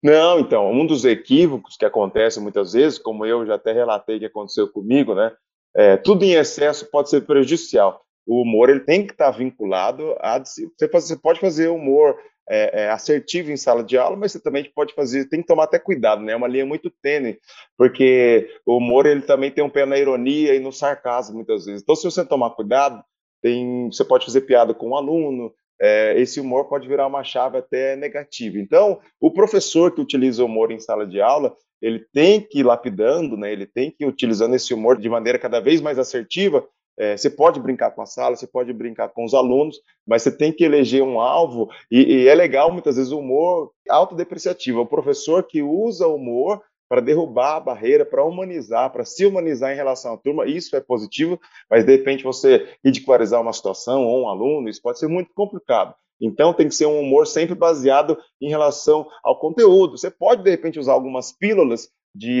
Não, 0.00 0.38
então, 0.38 0.70
um 0.70 0.86
dos 0.86 1.04
equívocos 1.04 1.76
que 1.76 1.84
acontece 1.84 2.38
muitas 2.38 2.74
vezes, 2.74 2.96
como 2.96 3.26
eu 3.26 3.44
já 3.44 3.56
até 3.56 3.72
relatei 3.72 4.20
que 4.20 4.26
aconteceu 4.26 4.68
comigo, 4.68 5.12
né? 5.12 5.32
É, 5.76 5.96
tudo 5.96 6.24
em 6.24 6.34
excesso 6.34 6.88
pode 6.88 7.10
ser 7.10 7.22
prejudicial. 7.22 8.00
O 8.24 8.42
humor 8.42 8.70
ele 8.70 8.80
tem 8.80 9.04
que 9.04 9.12
estar 9.12 9.32
vinculado 9.32 10.14
a. 10.20 10.38
Você, 10.38 10.70
você 10.88 11.16
pode 11.16 11.40
fazer 11.40 11.66
humor 11.66 12.16
é, 12.48 12.84
é, 12.84 12.90
assertivo 12.90 13.50
em 13.50 13.56
sala 13.56 13.84
de 13.84 13.98
aula, 13.98 14.16
mas 14.16 14.32
você 14.32 14.40
também 14.40 14.64
pode 14.74 14.94
fazer. 14.94 15.28
Tem 15.28 15.40
que 15.40 15.46
tomar 15.46 15.64
até 15.64 15.78
cuidado, 15.78 16.22
né? 16.22 16.32
É 16.32 16.36
uma 16.36 16.48
linha 16.48 16.64
muito 16.64 16.90
tênue, 17.02 17.38
porque 17.76 18.48
o 18.64 18.78
humor 18.78 19.06
ele 19.06 19.22
também 19.22 19.50
tem 19.50 19.62
um 19.62 19.70
pé 19.70 19.84
na 19.84 19.98
ironia 19.98 20.54
e 20.54 20.58
no 20.58 20.72
sarcasmo 20.72 21.36
muitas 21.36 21.66
vezes. 21.66 21.82
Então, 21.82 21.94
se 21.94 22.04
você 22.04 22.24
tomar 22.24 22.50
cuidado, 22.50 23.02
tem, 23.42 23.90
você 23.92 24.04
pode 24.04 24.24
fazer 24.24 24.42
piada 24.42 24.72
com 24.72 24.90
um 24.90 24.96
aluno, 24.96 25.52
é, 25.80 26.18
esse 26.20 26.40
humor 26.40 26.68
pode 26.68 26.88
virar 26.88 27.06
uma 27.06 27.22
chave 27.22 27.58
até 27.58 27.94
negativa. 27.96 28.58
Então, 28.58 28.98
o 29.20 29.30
professor 29.30 29.94
que 29.94 30.00
utiliza 30.00 30.42
o 30.42 30.46
humor 30.46 30.72
em 30.72 30.80
sala 30.80 31.06
de 31.06 31.20
aula, 31.20 31.54
ele 31.80 32.04
tem 32.12 32.40
que 32.40 32.60
ir 32.60 32.62
lapidando, 32.64 33.36
né, 33.36 33.52
ele 33.52 33.66
tem 33.66 33.90
que 33.90 34.04
ir 34.04 34.06
utilizando 34.06 34.56
esse 34.56 34.74
humor 34.74 34.98
de 34.98 35.08
maneira 35.08 35.38
cada 35.38 35.60
vez 35.60 35.80
mais 35.80 35.98
assertiva 35.98 36.66
é, 36.98 37.16
você 37.16 37.30
pode 37.30 37.60
brincar 37.60 37.92
com 37.92 38.02
a 38.02 38.06
sala, 38.06 38.34
você 38.34 38.46
pode 38.46 38.72
brincar 38.72 39.08
com 39.10 39.24
os 39.24 39.32
alunos, 39.32 39.80
mas 40.06 40.22
você 40.22 40.36
tem 40.36 40.52
que 40.52 40.64
eleger 40.64 41.02
um 41.02 41.20
alvo, 41.20 41.68
e, 41.90 42.02
e 42.02 42.28
é 42.28 42.34
legal 42.34 42.72
muitas 42.72 42.96
vezes 42.96 43.12
o 43.12 43.20
humor 43.20 43.70
autodepreciativo. 43.88 44.80
É 44.80 44.82
o 44.82 44.86
professor 44.86 45.44
que 45.44 45.62
usa 45.62 46.06
o 46.06 46.16
humor 46.16 46.60
para 46.88 47.00
derrubar 47.00 47.56
a 47.56 47.60
barreira, 47.60 48.04
para 48.04 48.24
humanizar, 48.24 48.90
para 48.90 49.04
se 49.04 49.24
humanizar 49.26 49.72
em 49.72 49.76
relação 49.76 50.14
à 50.14 50.16
turma, 50.16 50.46
isso 50.46 50.74
é 50.74 50.80
positivo, 50.80 51.38
mas 51.70 51.84
de 51.84 51.92
repente 51.92 52.24
você 52.24 52.66
ridicularizar 52.84 53.40
uma 53.40 53.52
situação 53.52 54.04
ou 54.04 54.22
um 54.22 54.28
aluno, 54.28 54.68
isso 54.68 54.82
pode 54.82 54.98
ser 54.98 55.06
muito 55.06 55.30
complicado. 55.34 55.94
Então 56.20 56.52
tem 56.52 56.66
que 56.66 56.74
ser 56.74 56.86
um 56.86 56.98
humor 56.98 57.26
sempre 57.26 57.54
baseado 57.54 58.18
em 58.40 58.48
relação 58.48 59.06
ao 59.22 59.38
conteúdo. 59.38 59.96
Você 59.96 60.10
pode 60.10 60.42
de 60.42 60.50
repente 60.50 60.78
usar 60.78 60.92
algumas 60.92 61.30
pílulas 61.30 61.90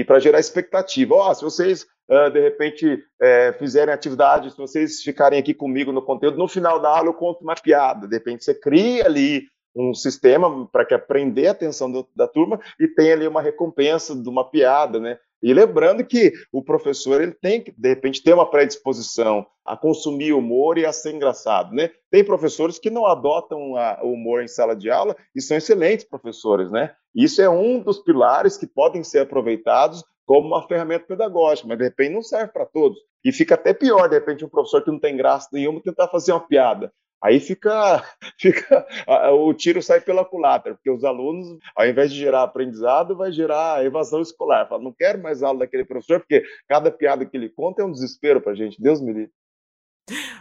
para 0.06 0.18
gerar 0.18 0.40
expectativa. 0.40 1.14
Oh, 1.14 1.34
se 1.34 1.42
vocês 1.42 1.86
uh, 2.10 2.30
de 2.30 2.40
repente 2.40 3.02
é, 3.20 3.52
fizerem 3.58 3.94
atividade, 3.94 4.50
se 4.50 4.56
vocês 4.56 5.02
ficarem 5.02 5.38
aqui 5.38 5.54
comigo 5.54 5.92
no 5.92 6.02
conteúdo, 6.02 6.38
no 6.38 6.48
final 6.48 6.80
da 6.80 6.88
aula 6.88 7.08
eu 7.08 7.14
conto 7.14 7.42
uma 7.42 7.54
piada. 7.54 8.08
De 8.08 8.16
repente 8.16 8.44
você 8.44 8.54
cria 8.54 9.04
ali 9.04 9.46
um 9.76 9.94
sistema 9.94 10.66
para 10.66 10.84
que 10.84 10.94
aprender 10.94 11.46
a 11.46 11.52
atenção 11.52 11.90
do, 11.90 12.08
da 12.14 12.26
turma 12.26 12.60
e 12.80 12.88
tem 12.88 13.12
ali 13.12 13.28
uma 13.28 13.42
recompensa 13.42 14.14
de 14.14 14.28
uma 14.28 14.48
piada, 14.48 14.98
né? 14.98 15.18
E 15.42 15.52
lembrando 15.54 16.04
que 16.04 16.32
o 16.52 16.62
professor 16.62 17.20
ele 17.20 17.32
tem 17.32 17.62
que, 17.62 17.72
de 17.72 17.88
repente, 17.88 18.22
ter 18.22 18.32
uma 18.32 18.50
predisposição 18.50 19.46
a 19.64 19.76
consumir 19.76 20.32
humor 20.32 20.78
e 20.78 20.84
a 20.84 20.92
ser 20.92 21.14
engraçado, 21.14 21.74
né? 21.74 21.90
Tem 22.10 22.24
professores 22.24 22.78
que 22.78 22.90
não 22.90 23.06
adotam 23.06 23.72
o 24.02 24.12
humor 24.12 24.42
em 24.42 24.48
sala 24.48 24.74
de 24.74 24.90
aula 24.90 25.16
e 25.34 25.40
são 25.40 25.56
excelentes 25.56 26.04
professores, 26.04 26.70
né? 26.70 26.92
Isso 27.14 27.40
é 27.40 27.48
um 27.48 27.80
dos 27.80 27.98
pilares 27.98 28.56
que 28.56 28.66
podem 28.66 29.04
ser 29.04 29.20
aproveitados 29.20 30.02
como 30.26 30.48
uma 30.48 30.66
ferramenta 30.66 31.06
pedagógica, 31.06 31.68
mas 31.68 31.78
de 31.78 31.84
repente 31.84 32.14
não 32.14 32.22
serve 32.22 32.52
para 32.52 32.66
todos. 32.66 32.98
E 33.24 33.32
fica 33.32 33.54
até 33.54 33.72
pior, 33.72 34.08
de 34.08 34.14
repente, 34.14 34.44
um 34.44 34.48
professor 34.48 34.82
que 34.82 34.90
não 34.90 34.98
tem 34.98 35.16
graça 35.16 35.48
nenhuma 35.52 35.82
tentar 35.82 36.08
fazer 36.08 36.32
uma 36.32 36.46
piada. 36.46 36.92
Aí 37.22 37.40
fica, 37.40 38.02
fica 38.38 38.86
o 39.32 39.52
tiro 39.52 39.82
sai 39.82 40.00
pela 40.00 40.24
culatra, 40.24 40.74
porque 40.74 40.90
os 40.90 41.04
alunos, 41.04 41.58
ao 41.74 41.86
invés 41.86 42.12
de 42.12 42.18
gerar 42.18 42.42
aprendizado, 42.42 43.16
vai 43.16 43.32
gerar 43.32 43.84
evasão 43.84 44.20
escolar. 44.20 44.68
Fala, 44.68 44.82
não 44.82 44.92
quero 44.92 45.22
mais 45.22 45.42
aula 45.42 45.60
daquele 45.60 45.84
professor, 45.84 46.20
porque 46.20 46.42
cada 46.68 46.90
piada 46.90 47.26
que 47.26 47.36
ele 47.36 47.48
conta 47.48 47.82
é 47.82 47.84
um 47.84 47.92
desespero 47.92 48.40
para 48.40 48.52
a 48.52 48.56
gente. 48.56 48.80
Deus 48.80 49.00
me 49.00 49.12
livre. 49.12 49.32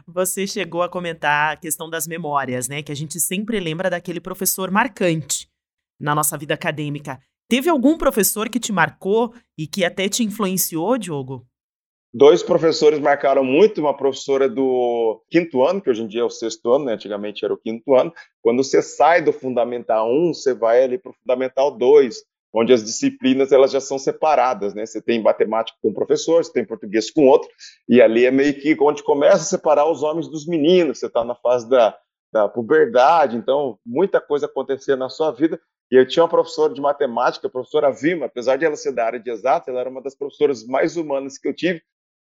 Você 0.08 0.48
chegou 0.48 0.82
a 0.82 0.90
comentar 0.90 1.54
a 1.54 1.58
questão 1.58 1.90
das 1.90 2.08
memórias, 2.08 2.68
né? 2.68 2.82
Que 2.82 2.92
a 2.92 2.96
gente 2.96 3.20
sempre 3.20 3.60
lembra 3.60 3.90
daquele 3.90 4.22
professor 4.22 4.72
marcante 4.72 5.50
na 6.00 6.16
nossa 6.16 6.38
vida 6.38 6.54
acadêmica. 6.54 7.20
Teve 7.50 7.70
algum 7.70 7.98
professor 7.98 8.50
que 8.50 8.60
te 8.60 8.72
marcou 8.72 9.34
e 9.58 9.66
que 9.66 9.86
até 9.86 10.10
te 10.10 10.24
influenciou, 10.24 10.98
Diogo? 10.98 11.47
Dois 12.18 12.42
professores 12.42 13.00
marcaram 13.00 13.44
muito, 13.44 13.80
uma 13.80 13.96
professora 13.96 14.50
do 14.50 15.22
quinto 15.30 15.64
ano, 15.64 15.80
que 15.80 15.88
hoje 15.88 16.02
em 16.02 16.08
dia 16.08 16.22
é 16.22 16.24
o 16.24 16.32
sexto 16.32 16.74
ano, 16.74 16.86
né? 16.86 16.94
antigamente 16.94 17.46
era 17.46 17.54
o 17.54 17.58
quinto 17.58 17.94
ano. 17.94 18.12
Quando 18.42 18.64
você 18.64 18.82
sai 18.82 19.22
do 19.22 19.32
Fundamental 19.32 20.12
1, 20.12 20.34
você 20.34 20.52
vai 20.52 20.84
ali 20.84 20.98
para 20.98 21.12
o 21.12 21.14
Fundamental 21.14 21.70
2, 21.70 22.24
onde 22.52 22.74
as 22.74 22.84
disciplinas 22.84 23.52
elas 23.52 23.72
já 23.72 23.80
são 23.80 24.00
separadas, 24.00 24.74
né? 24.74 24.84
Você 24.84 25.00
tem 25.00 25.22
matemática 25.22 25.78
com 25.80 25.90
um 25.90 25.94
professor, 25.94 26.44
você 26.44 26.52
tem 26.52 26.66
português 26.66 27.12
com 27.12 27.28
outro, 27.28 27.48
e 27.88 28.02
ali 28.02 28.26
é 28.26 28.32
meio 28.32 28.60
que 28.60 28.76
onde 28.82 29.04
começa 29.04 29.36
a 29.36 29.60
separar 29.60 29.86
os 29.88 30.02
homens 30.02 30.28
dos 30.28 30.48
meninos. 30.48 30.98
Você 30.98 31.06
está 31.06 31.24
na 31.24 31.36
fase 31.36 31.70
da, 31.70 31.96
da 32.34 32.50
puberdade, 32.50 33.38
então 33.38 33.78
muita 33.86 34.20
coisa 34.20 34.48
acontecia 34.48 34.96
na 34.96 35.08
sua 35.08 35.30
vida. 35.30 35.62
E 35.92 35.96
eu 35.96 36.08
tinha 36.08 36.24
uma 36.24 36.30
professora 36.30 36.74
de 36.74 36.82
matemática, 36.82 37.46
a 37.46 37.52
professora 37.52 37.92
Vima, 37.92 38.26
apesar 38.26 38.56
de 38.56 38.66
ela 38.66 38.76
ser 38.76 38.92
da 38.92 39.06
área 39.06 39.20
de 39.20 39.30
exatas, 39.30 39.68
ela 39.68 39.82
era 39.82 39.90
uma 39.90 40.02
das 40.02 40.16
professoras 40.16 40.66
mais 40.66 40.98
humanas 40.98 41.38
que 41.38 41.48
eu 41.48 41.54
tive, 41.54 41.80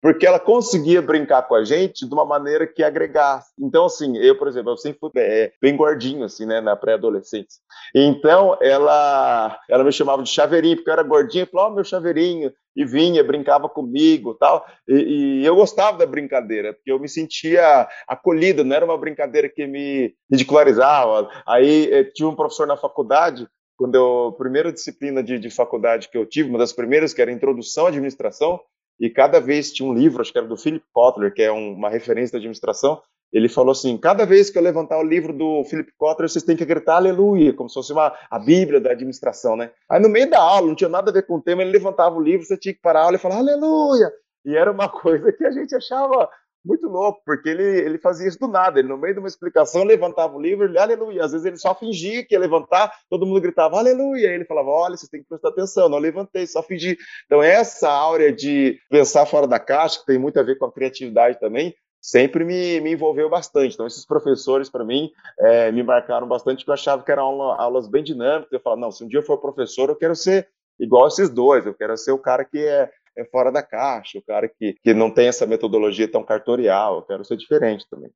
porque 0.02 0.26
ela 0.26 0.40
conseguia 0.40 1.02
brincar 1.02 1.44
com 1.44 1.56
a 1.56 1.64
gente 1.64 2.08
de 2.08 2.14
uma 2.14 2.26
maneira 2.26 2.66
que 2.66 2.84
agregasse. 2.84 3.52
Então, 3.60 3.86
assim, 3.86 4.18
eu, 4.18 4.38
por 4.38 4.48
exemplo, 4.48 4.72
eu 4.72 4.78
sempre 4.78 5.00
fui 5.00 5.12
é, 5.18 5.52
bem 5.62 5.76
gordinho, 5.76 6.24
assim, 6.24 6.46
né, 6.46 6.62
na 6.62 6.76
pré-adolescência. 6.76 7.62
Então, 7.94 8.58
ela, 8.62 9.60
ela 9.70 9.84
me 9.84 9.92
chamava 9.92 10.24
de 10.24 10.30
chaveirinho, 10.30 10.78
porque 10.78 10.90
eu 10.90 10.94
era 10.94 11.04
gordinho, 11.04 11.44
e 11.44 11.46
falava, 11.46 11.72
oh, 11.72 11.76
meu 11.76 11.84
chaveirinho, 11.84 12.52
e 12.76 12.86
vinha, 12.86 13.24
brincava 13.24 13.68
comigo 13.68 14.36
tal. 14.36 14.66
E, 14.88 15.42
e, 15.42 15.46
eu 15.46 15.56
gostava 15.56 15.98
da 15.98 16.06
brincadeira, 16.06 16.74
porque 16.74 16.92
eu 16.92 17.00
me 17.00 17.10
sentia 17.10 17.88
acolhido, 18.08 18.64
não 18.64 18.76
era 18.76 18.86
uma 18.86 18.98
brincadeira 18.98 19.50
que 19.50 19.68
me 19.68 20.14
ridicularizava. 20.32 21.30
Aí, 21.46 21.92
eh, 21.92 22.04
tinha 22.06 22.30
um 22.30 22.36
professor 22.36 22.66
na 22.66 22.78
faculdade, 22.78 23.48
quando 23.76 23.96
eu, 23.96 24.28
a 24.28 24.38
primeira 24.38 24.72
disciplina 24.72 25.22
de, 25.22 25.38
de 25.40 25.50
faculdade 25.50 26.08
que 26.10 26.18
eu 26.18 26.26
tive, 26.26 26.50
uma 26.50 26.60
das 26.60 26.72
primeiras, 26.72 27.14
que 27.14 27.22
era 27.22 27.32
Introdução 27.32 27.86
à 27.86 27.90
Administração, 27.90 28.62
e 29.00 29.10
cada 29.10 29.40
vez 29.40 29.72
tinha 29.72 29.88
um 29.88 29.94
livro, 29.94 30.22
acho 30.22 30.32
que 30.32 30.38
era 30.38 30.48
do 30.48 30.58
Philip 30.58 30.86
Kotler, 30.92 31.34
que 31.34 31.42
é 31.42 31.52
um, 31.52 31.74
uma 31.74 31.90
referência 31.90 32.34
da 32.34 32.38
administração, 32.38 33.02
ele 33.32 33.48
falou 33.48 33.72
assim: 33.72 33.98
cada 33.98 34.26
vez 34.26 34.50
que 34.50 34.58
eu 34.58 34.62
levantar 34.62 35.00
o 35.00 35.04
livro 35.04 35.32
do 35.32 35.64
Philip 35.64 35.92
Kotler, 35.98 36.30
vocês 36.30 36.44
têm 36.44 36.58
que 36.58 36.66
gritar 36.66 36.96
aleluia, 36.96 37.54
como 37.54 37.70
se 37.70 37.76
fosse 37.76 37.94
uma, 37.94 38.14
a 38.30 38.40
Bíblia 38.40 38.80
da 38.80 38.92
administração, 38.92 39.56
né? 39.56 39.72
Aí 39.90 40.02
no 40.02 40.10
meio 40.10 40.30
da 40.30 40.42
aula, 40.42 40.68
não 40.68 40.76
tinha 40.76 40.90
nada 40.90 41.12
a 41.12 41.14
ver 41.14 41.26
com 41.26 41.36
o 41.36 41.42
tema, 41.42 41.62
ele 41.62 41.72
levantava 41.72 42.16
o 42.16 42.22
livro, 42.22 42.46
você 42.46 42.58
tinha 42.58 42.74
que 42.74 42.82
parar 42.82 43.02
a 43.02 43.04
aula 43.04 43.16
e 43.16 43.20
falar 43.20 43.38
aleluia. 43.38 44.12
E 44.46 44.56
era 44.56 44.72
uma 44.72 44.90
coisa 44.90 45.32
que 45.32 45.46
a 45.46 45.52
gente 45.52 45.76
achava 45.76 46.30
muito 46.64 46.88
louco, 46.88 47.22
porque 47.26 47.50
ele, 47.50 47.64
ele 47.64 47.98
fazia 47.98 48.28
isso 48.28 48.40
do 48.40 48.48
nada. 48.48 48.80
Ele, 48.80 48.88
no 48.88 48.98
meio 48.98 49.14
de 49.14 49.20
uma 49.20 49.28
explicação, 49.28 49.84
levantava 49.84 50.36
o 50.36 50.42
livro, 50.42 50.66
ele, 50.66 50.78
aleluia. 50.78 51.24
Às 51.24 51.32
vezes 51.32 51.46
ele 51.46 51.58
só 51.58 51.74
fingia 51.74 52.26
que 52.26 52.36
ia 52.36 52.40
levantar, 52.40 52.92
todo 53.10 53.26
mundo 53.26 53.42
gritava, 53.42 53.78
aleluia. 53.78 54.30
Aí 54.30 54.36
ele 54.36 54.46
falava, 54.46 54.70
olha, 54.70 54.98
vocês 54.98 55.10
têm 55.10 55.22
que 55.22 55.30
prestar 55.30 55.50
atenção, 55.50 55.90
não 55.90 55.98
levantei, 55.98 56.46
só 56.46 56.62
fingi. 56.62 56.98
Então, 57.26 57.42
essa 57.42 57.90
áurea 57.90 58.32
de 58.32 58.80
pensar 58.90 59.26
fora 59.26 59.48
da 59.48 59.60
caixa, 59.60 60.00
que 60.00 60.06
tem 60.06 60.18
muito 60.18 60.40
a 60.40 60.44
ver 60.44 60.58
com 60.58 60.66
a 60.66 60.72
criatividade 60.72 61.40
também, 61.40 61.74
sempre 62.02 62.44
me, 62.44 62.80
me 62.82 62.94
envolveu 62.94 63.30
bastante. 63.30 63.74
Então, 63.74 63.88
esses 63.88 64.06
professores, 64.06 64.70
para 64.70 64.84
mim, 64.84 65.10
é, 65.40 65.72
me 65.72 65.84
marcaram 65.84 66.28
bastante, 66.28 66.58
porque 66.58 66.72
eu 66.72 66.74
achava 66.74 67.04
que 67.04 67.12
eram 67.12 67.24
aula, 67.24 67.56
aulas 67.56 67.88
bem 67.88 68.04
dinâmicas. 68.04 68.52
Eu 68.52 68.60
falava, 68.60 68.82
não, 68.82 68.92
se 68.92 69.04
um 69.04 69.08
dia 69.08 69.20
eu 69.20 69.24
for 69.24 69.38
professor, 69.38 69.90
eu 69.90 69.96
quero 69.96 70.16
ser 70.16 70.48
igual 70.80 71.08
esses 71.08 71.30
dois, 71.30 71.66
eu 71.66 71.74
quero 71.74 71.96
ser 71.98 72.12
o 72.12 72.18
cara 72.18 72.46
que 72.46 72.58
é 72.58 72.90
é 73.20 73.26
fora 73.26 73.52
da 73.52 73.62
caixa, 73.62 74.18
o 74.18 74.24
cara 74.24 74.48
que, 74.48 74.76
que 74.82 74.94
não 74.94 75.14
tem 75.14 75.28
essa 75.28 75.46
metodologia 75.46 76.10
tão 76.10 76.24
cartorial, 76.24 76.98
eu 76.98 77.02
quero 77.04 77.26
ser 77.26 77.38
diferente 77.38 77.86
também. 77.90 78.10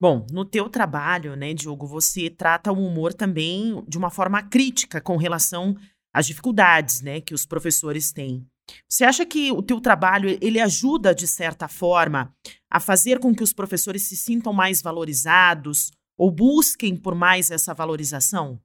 Bom, 0.00 0.26
no 0.30 0.44
teu 0.44 0.68
trabalho, 0.68 1.36
né, 1.36 1.54
Diogo, 1.54 1.86
você 1.86 2.28
trata 2.28 2.72
o 2.72 2.86
humor 2.86 3.14
também 3.14 3.82
de 3.88 3.96
uma 3.96 4.10
forma 4.10 4.42
crítica 4.42 5.00
com 5.00 5.16
relação 5.16 5.74
às 6.12 6.26
dificuldades, 6.26 7.00
né, 7.00 7.20
que 7.20 7.34
os 7.34 7.46
professores 7.46 8.12
têm. 8.12 8.46
Você 8.88 9.04
acha 9.04 9.26
que 9.26 9.52
o 9.52 9.62
teu 9.62 9.80
trabalho 9.80 10.38
ele 10.40 10.60
ajuda 10.60 11.14
de 11.14 11.26
certa 11.26 11.68
forma 11.68 12.34
a 12.70 12.80
fazer 12.80 13.18
com 13.18 13.34
que 13.34 13.42
os 13.42 13.52
professores 13.52 14.08
se 14.08 14.16
sintam 14.16 14.52
mais 14.52 14.80
valorizados 14.80 15.90
ou 16.16 16.30
busquem 16.30 16.96
por 16.96 17.14
mais 17.14 17.50
essa 17.50 17.74
valorização? 17.74 18.60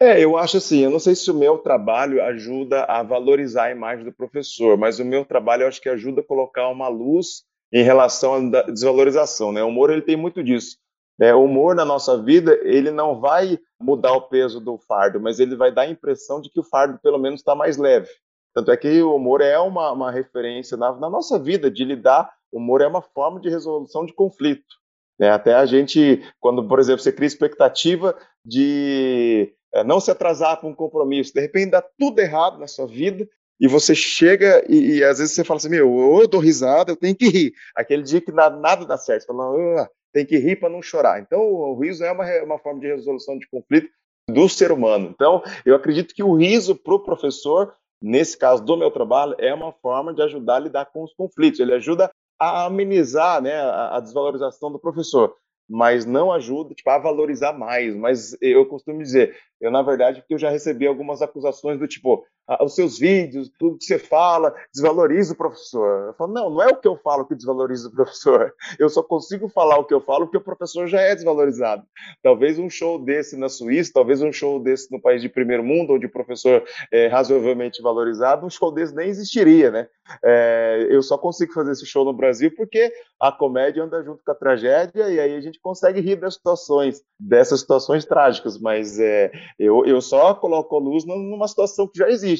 É, 0.00 0.22
eu 0.22 0.36
acho 0.36 0.56
assim, 0.56 0.80
eu 0.80 0.90
não 0.90 0.98
sei 0.98 1.14
se 1.14 1.30
o 1.30 1.34
meu 1.34 1.58
trabalho 1.58 2.22
ajuda 2.22 2.84
a 2.84 3.02
valorizar 3.02 3.66
a 3.66 3.70
imagem 3.70 4.04
do 4.04 4.12
professor, 4.12 4.76
mas 4.76 4.98
o 4.98 5.04
meu 5.04 5.24
trabalho 5.24 5.62
eu 5.62 5.68
acho 5.68 5.80
que 5.80 5.88
ajuda 5.88 6.20
a 6.20 6.24
colocar 6.24 6.68
uma 6.68 6.88
luz 6.88 7.44
em 7.72 7.82
relação 7.82 8.34
à 8.34 8.62
desvalorização, 8.62 9.52
né? 9.52 9.62
O 9.62 9.68
humor 9.68 9.90
ele 9.90 10.02
tem 10.02 10.16
muito 10.16 10.42
disso. 10.42 10.76
Né? 11.18 11.32
O 11.32 11.44
humor 11.44 11.74
na 11.74 11.84
nossa 11.84 12.20
vida 12.20 12.58
ele 12.62 12.90
não 12.90 13.20
vai 13.20 13.58
mudar 13.80 14.12
o 14.12 14.22
peso 14.22 14.60
do 14.60 14.78
fardo, 14.78 15.20
mas 15.20 15.38
ele 15.38 15.54
vai 15.56 15.72
dar 15.72 15.82
a 15.82 15.90
impressão 15.90 16.40
de 16.40 16.50
que 16.50 16.60
o 16.60 16.64
fardo 16.64 16.98
pelo 17.02 17.18
menos 17.18 17.40
está 17.40 17.54
mais 17.54 17.76
leve. 17.76 18.08
Tanto 18.54 18.70
é 18.70 18.76
que 18.76 19.02
o 19.02 19.14
humor 19.14 19.40
é 19.40 19.58
uma, 19.58 19.92
uma 19.92 20.10
referência 20.10 20.76
na, 20.76 20.92
na 20.92 21.10
nossa 21.10 21.38
vida 21.38 21.70
de 21.70 21.84
lidar. 21.84 22.32
O 22.52 22.58
humor 22.58 22.80
é 22.80 22.86
uma 22.86 23.02
forma 23.02 23.40
de 23.40 23.48
resolução 23.48 24.06
de 24.06 24.12
conflito. 24.12 24.74
Né? 25.18 25.30
Até 25.30 25.54
a 25.54 25.66
gente, 25.66 26.22
quando, 26.40 26.66
por 26.66 26.78
exemplo, 26.78 27.02
você 27.02 27.12
cria 27.12 27.26
expectativa 27.26 28.16
de 28.44 29.52
não 29.82 29.98
se 29.98 30.10
atrasar 30.10 30.60
para 30.60 30.68
um 30.68 30.74
compromisso, 30.74 31.34
de 31.34 31.40
repente 31.40 31.70
dá 31.70 31.82
tudo 31.98 32.20
errado 32.20 32.58
na 32.58 32.68
sua 32.68 32.86
vida 32.86 33.28
e 33.60 33.66
você 33.66 33.94
chega 33.94 34.64
e, 34.68 34.98
e 34.98 35.04
às 35.04 35.18
vezes 35.18 35.34
você 35.34 35.44
fala 35.44 35.58
assim, 35.58 35.68
meu, 35.68 35.90
ou 35.90 36.22
eu 36.22 36.28
dou 36.28 36.40
risada, 36.40 36.92
eu 36.92 36.96
tenho 36.96 37.16
que 37.16 37.28
rir. 37.28 37.52
Aquele 37.74 38.02
dia 38.02 38.20
que 38.20 38.32
nada, 38.32 38.56
nada 38.56 38.84
dá 38.84 38.96
certo, 38.96 39.22
você 39.22 39.26
fala, 39.26 39.82
ah, 39.82 39.88
tem 40.12 40.24
que 40.24 40.36
rir 40.38 40.56
para 40.56 40.68
não 40.68 40.82
chorar. 40.82 41.20
Então 41.20 41.40
o 41.40 41.78
riso 41.80 42.04
é 42.04 42.12
uma, 42.12 42.24
uma 42.44 42.58
forma 42.58 42.80
de 42.80 42.86
resolução 42.86 43.38
de 43.38 43.48
conflito 43.48 43.88
do 44.28 44.48
ser 44.48 44.70
humano. 44.70 45.10
Então 45.12 45.42
eu 45.64 45.74
acredito 45.74 46.14
que 46.14 46.22
o 46.22 46.34
riso 46.34 46.74
para 46.74 46.94
o 46.94 47.00
professor, 47.00 47.74
nesse 48.02 48.36
caso 48.36 48.62
do 48.64 48.76
meu 48.76 48.90
trabalho, 48.90 49.34
é 49.38 49.52
uma 49.52 49.72
forma 49.72 50.12
de 50.12 50.22
ajudar 50.22 50.56
a 50.56 50.60
lidar 50.60 50.86
com 50.86 51.02
os 51.02 51.12
conflitos. 51.14 51.60
Ele 51.60 51.74
ajuda 51.74 52.10
a 52.38 52.66
amenizar 52.66 53.40
né, 53.40 53.54
a, 53.54 53.96
a 53.96 54.00
desvalorização 54.00 54.70
do 54.70 54.78
professor 54.78 55.34
mas 55.68 56.04
não 56.04 56.32
ajuda 56.32 56.74
tipo, 56.74 56.90
a 56.90 56.98
valorizar 56.98 57.52
mais. 57.52 57.94
Mas 57.94 58.36
eu 58.40 58.66
costumo 58.66 59.02
dizer, 59.02 59.36
eu 59.60 59.70
na 59.70 59.82
verdade, 59.82 60.20
porque 60.20 60.34
eu 60.34 60.38
já 60.38 60.50
recebi 60.50 60.86
algumas 60.86 61.22
acusações 61.22 61.78
do 61.78 61.88
tipo, 61.88 62.24
os 62.60 62.74
seus 62.74 62.98
vídeos, 62.98 63.50
tudo 63.58 63.78
que 63.78 63.84
você 63.84 63.98
fala, 63.98 64.54
desvaloriza 64.72 65.32
o 65.32 65.36
professor. 65.36 66.08
Eu 66.08 66.14
falo, 66.14 66.32
não, 66.32 66.50
não 66.50 66.62
é 66.62 66.68
o 66.68 66.76
que 66.76 66.86
eu 66.86 66.96
falo 66.96 67.24
que 67.24 67.34
desvaloriza 67.34 67.88
o 67.88 67.92
professor. 67.92 68.54
Eu 68.78 68.88
só 68.88 69.02
consigo 69.02 69.48
falar 69.48 69.78
o 69.78 69.84
que 69.84 69.94
eu 69.94 70.00
falo 70.00 70.26
porque 70.26 70.36
o 70.36 70.40
professor 70.40 70.86
já 70.86 71.00
é 71.00 71.14
desvalorizado. 71.14 71.84
Talvez 72.22 72.58
um 72.58 72.68
show 72.68 72.98
desse 72.98 73.36
na 73.36 73.48
Suíça, 73.48 73.92
talvez 73.94 74.20
um 74.20 74.32
show 74.32 74.58
desse 74.58 74.90
no 74.90 75.00
país 75.00 75.22
de 75.22 75.28
primeiro 75.28 75.62
mundo, 75.62 75.94
onde 75.94 76.06
o 76.06 76.10
professor 76.10 76.64
é 76.92 77.06
razoavelmente 77.06 77.80
valorizado, 77.80 78.44
um 78.44 78.50
show 78.50 78.72
desse 78.72 78.94
nem 78.94 79.08
existiria, 79.08 79.70
né? 79.70 79.88
É, 80.22 80.86
eu 80.90 81.02
só 81.02 81.16
consigo 81.16 81.52
fazer 81.52 81.72
esse 81.72 81.86
show 81.86 82.04
no 82.04 82.12
Brasil 82.12 82.52
porque 82.54 82.92
a 83.20 83.32
comédia 83.32 83.84
anda 83.84 84.02
junto 84.02 84.22
com 84.24 84.32
a 84.32 84.34
tragédia 84.34 85.08
e 85.08 85.20
aí 85.20 85.34
a 85.34 85.40
gente 85.40 85.60
consegue 85.60 86.00
rir 86.00 86.16
das 86.16 86.34
situações, 86.34 87.02
dessas 87.18 87.60
situações 87.60 88.04
trágicas, 88.04 88.58
mas 88.58 88.98
é, 88.98 89.30
eu, 89.58 89.84
eu 89.86 90.00
só 90.00 90.34
coloco 90.34 90.78
luz 90.78 91.04
numa 91.04 91.48
situação 91.48 91.86
que 91.86 91.98
já 91.98 92.08
existe 92.10 92.33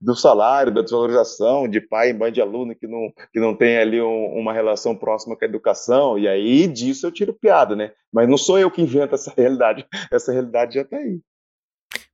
do 0.00 0.16
salário, 0.16 0.72
da 0.72 0.80
desvalorização, 0.80 1.68
de 1.68 1.80
pai 1.80 2.10
e 2.10 2.14
mãe 2.14 2.32
de 2.32 2.40
aluno 2.40 2.74
que 2.74 2.86
não, 2.86 3.12
que 3.32 3.38
não 3.38 3.54
tem 3.54 3.76
ali 3.76 4.00
um, 4.00 4.38
uma 4.38 4.52
relação 4.52 4.96
próxima 4.96 5.36
com 5.36 5.44
a 5.44 5.48
educação, 5.48 6.18
e 6.18 6.26
aí 6.26 6.66
disso 6.66 7.06
eu 7.06 7.12
tiro 7.12 7.34
piada, 7.34 7.76
né? 7.76 7.92
Mas 8.12 8.28
não 8.28 8.38
sou 8.38 8.58
eu 8.58 8.70
que 8.70 8.80
invento 8.80 9.14
essa 9.14 9.32
realidade, 9.36 9.86
essa 10.10 10.32
realidade 10.32 10.74
já 10.74 10.82
está 10.82 10.96
aí. 10.96 11.20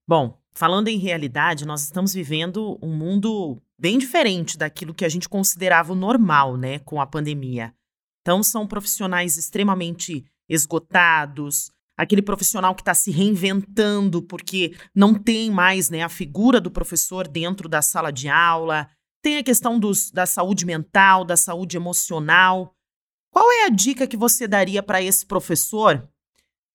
Bom, 0.07 0.37
falando 0.53 0.89
em 0.89 0.99
realidade, 0.99 1.67
nós 1.67 1.83
estamos 1.83 2.13
vivendo 2.13 2.79
um 2.83 2.93
mundo 2.93 3.61
bem 3.79 3.99
diferente 3.99 4.59
daquilo 4.59 4.95
que 4.95 5.05
a 5.05 5.09
gente 5.09 5.29
considerava 5.29 5.93
o 5.93 5.97
normal, 5.97 6.57
né, 6.57 6.81
com 6.81 7.01
a 7.01 7.07
pandemia. 7.07 7.73
Então, 8.23 8.43
são 8.43 8.67
profissionais 8.67 9.37
extremamente 9.37 10.25
esgotados, 10.49 11.71
aquele 11.97 12.23
profissional 12.23 12.75
que 12.75 12.83
está 12.83 12.95
se 12.95 13.11
reinventando 13.11 14.23
porque 14.23 14.77
não 14.95 15.15
tem 15.15 15.51
mais 15.51 15.89
né, 15.89 16.03
a 16.03 16.09
figura 16.09 16.61
do 16.61 16.71
professor 16.71 17.27
dentro 17.27 17.69
da 17.69 17.81
sala 17.81 18.11
de 18.11 18.29
aula, 18.29 18.89
tem 19.23 19.39
a 19.39 19.43
questão 19.43 19.79
dos, 19.79 20.11
da 20.11 20.27
saúde 20.27 20.65
mental, 20.67 21.25
da 21.25 21.37
saúde 21.37 21.77
emocional. 21.77 22.75
Qual 23.33 23.51
é 23.51 23.65
a 23.65 23.71
dica 23.71 24.07
que 24.07 24.17
você 24.17 24.47
daria 24.47 24.83
para 24.83 25.03
esse 25.03 25.27
professor 25.27 26.09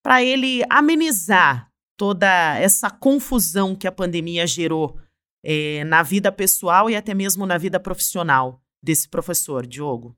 para 0.02 0.22
ele 0.22 0.62
amenizar 0.68 1.70
toda 1.96 2.58
essa 2.58 2.90
confusão 2.90 3.76
que 3.76 3.86
a 3.86 3.92
pandemia 3.92 4.46
gerou 4.46 4.98
é, 5.44 5.84
na 5.84 6.02
vida 6.02 6.32
pessoal 6.32 6.90
e 6.90 6.96
até 6.96 7.14
mesmo 7.14 7.46
na 7.46 7.56
vida 7.56 7.78
profissional 7.78 8.60
desse 8.82 9.08
professor, 9.08 9.66
Diogo? 9.66 10.16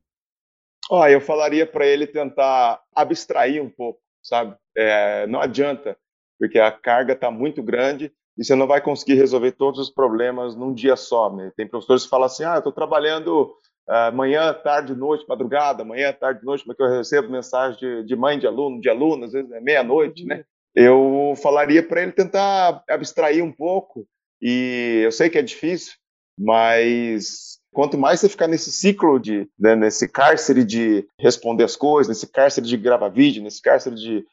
Ó, 0.91 1.07
eu 1.07 1.21
falaria 1.21 1.67
para 1.67 1.87
ele 1.87 2.07
tentar 2.07 2.83
abstrair 2.95 3.63
um 3.63 3.71
pouco, 3.71 4.01
sabe? 4.25 4.57
É, 4.77 5.27
não 5.29 5.41
adianta, 5.41 5.97
porque 6.39 6.59
a 6.59 6.73
carga 6.73 7.13
está 7.13 7.31
muito 7.31 7.63
grande 7.63 8.13
e 8.37 8.45
você 8.45 8.55
não 8.57 8.67
vai 8.67 8.81
conseguir 8.81 9.15
resolver 9.15 9.53
todos 9.53 9.79
os 9.79 9.91
problemas 9.91 10.57
num 10.57 10.75
dia 10.75 10.97
só. 10.97 11.33
Né? 11.33 11.53
Tem 11.57 11.69
professores 11.69 12.05
que 12.05 12.11
falam 12.11 12.27
assim: 12.27 12.45
ah, 12.45 12.55
eu 12.55 12.59
estou 12.59 12.73
trabalhando 12.73 13.55
uh, 13.89 14.15
manhã, 14.15 14.53
tarde, 14.53 14.95
noite, 14.95 15.25
madrugada, 15.29 15.85
manhã, 15.85 16.13
tarde, 16.13 16.45
noite, 16.45 16.65
porque 16.65 16.83
eu 16.83 16.91
recebo 16.91 17.31
mensagem 17.31 17.79
de, 17.79 18.05
de 18.05 18.17
mãe 18.17 18.39
de 18.39 18.47
aluno, 18.47 18.81
de 18.81 18.89
aluno, 18.89 19.25
às 19.25 19.33
vezes 19.33 19.51
é 19.53 19.61
meia-noite, 19.61 20.25
né? 20.25 20.45
Eu 20.75 21.35
falaria 21.41 21.87
para 21.87 22.03
ele 22.03 22.13
tentar 22.13 22.83
abstrair 22.91 23.45
um 23.45 23.53
pouco, 23.53 24.07
e 24.43 25.03
eu 25.05 25.13
sei 25.13 25.31
que 25.31 25.39
é 25.39 25.43
difícil, 25.43 25.95
mas 26.37 27.61
Quanto 27.75 27.99
mais 27.99 28.21
você 28.21 28.29
ficar 28.29 28.47
nesse 28.47 28.71
ciclo 28.71 29.19
de, 29.19 29.49
né, 29.59 29.75
nesse 29.75 30.09
cárcere 30.09 30.65
de 30.65 31.07
responder 31.19 31.65
as 31.65 31.75
coisas, 31.75 32.09
nesse 32.09 32.27
cárcere 32.29 32.67
de 32.67 32.77
gravar 32.77 33.09
vídeo, 33.09 33.43
nesse 33.43 33.61
cárcere 33.61 33.97
de, 33.97 34.25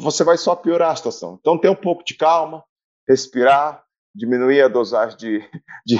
você 0.00 0.22
vai 0.22 0.38
só 0.38 0.54
piorar 0.54 0.92
a 0.92 0.96
situação. 0.96 1.36
Então, 1.40 1.58
ter 1.58 1.68
um 1.68 1.74
pouco 1.74 2.04
de 2.04 2.14
calma, 2.14 2.62
respirar, 3.08 3.82
diminuir 4.14 4.62
a 4.62 4.68
dosagem 4.68 5.18
de, 5.18 5.50
de 5.84 5.96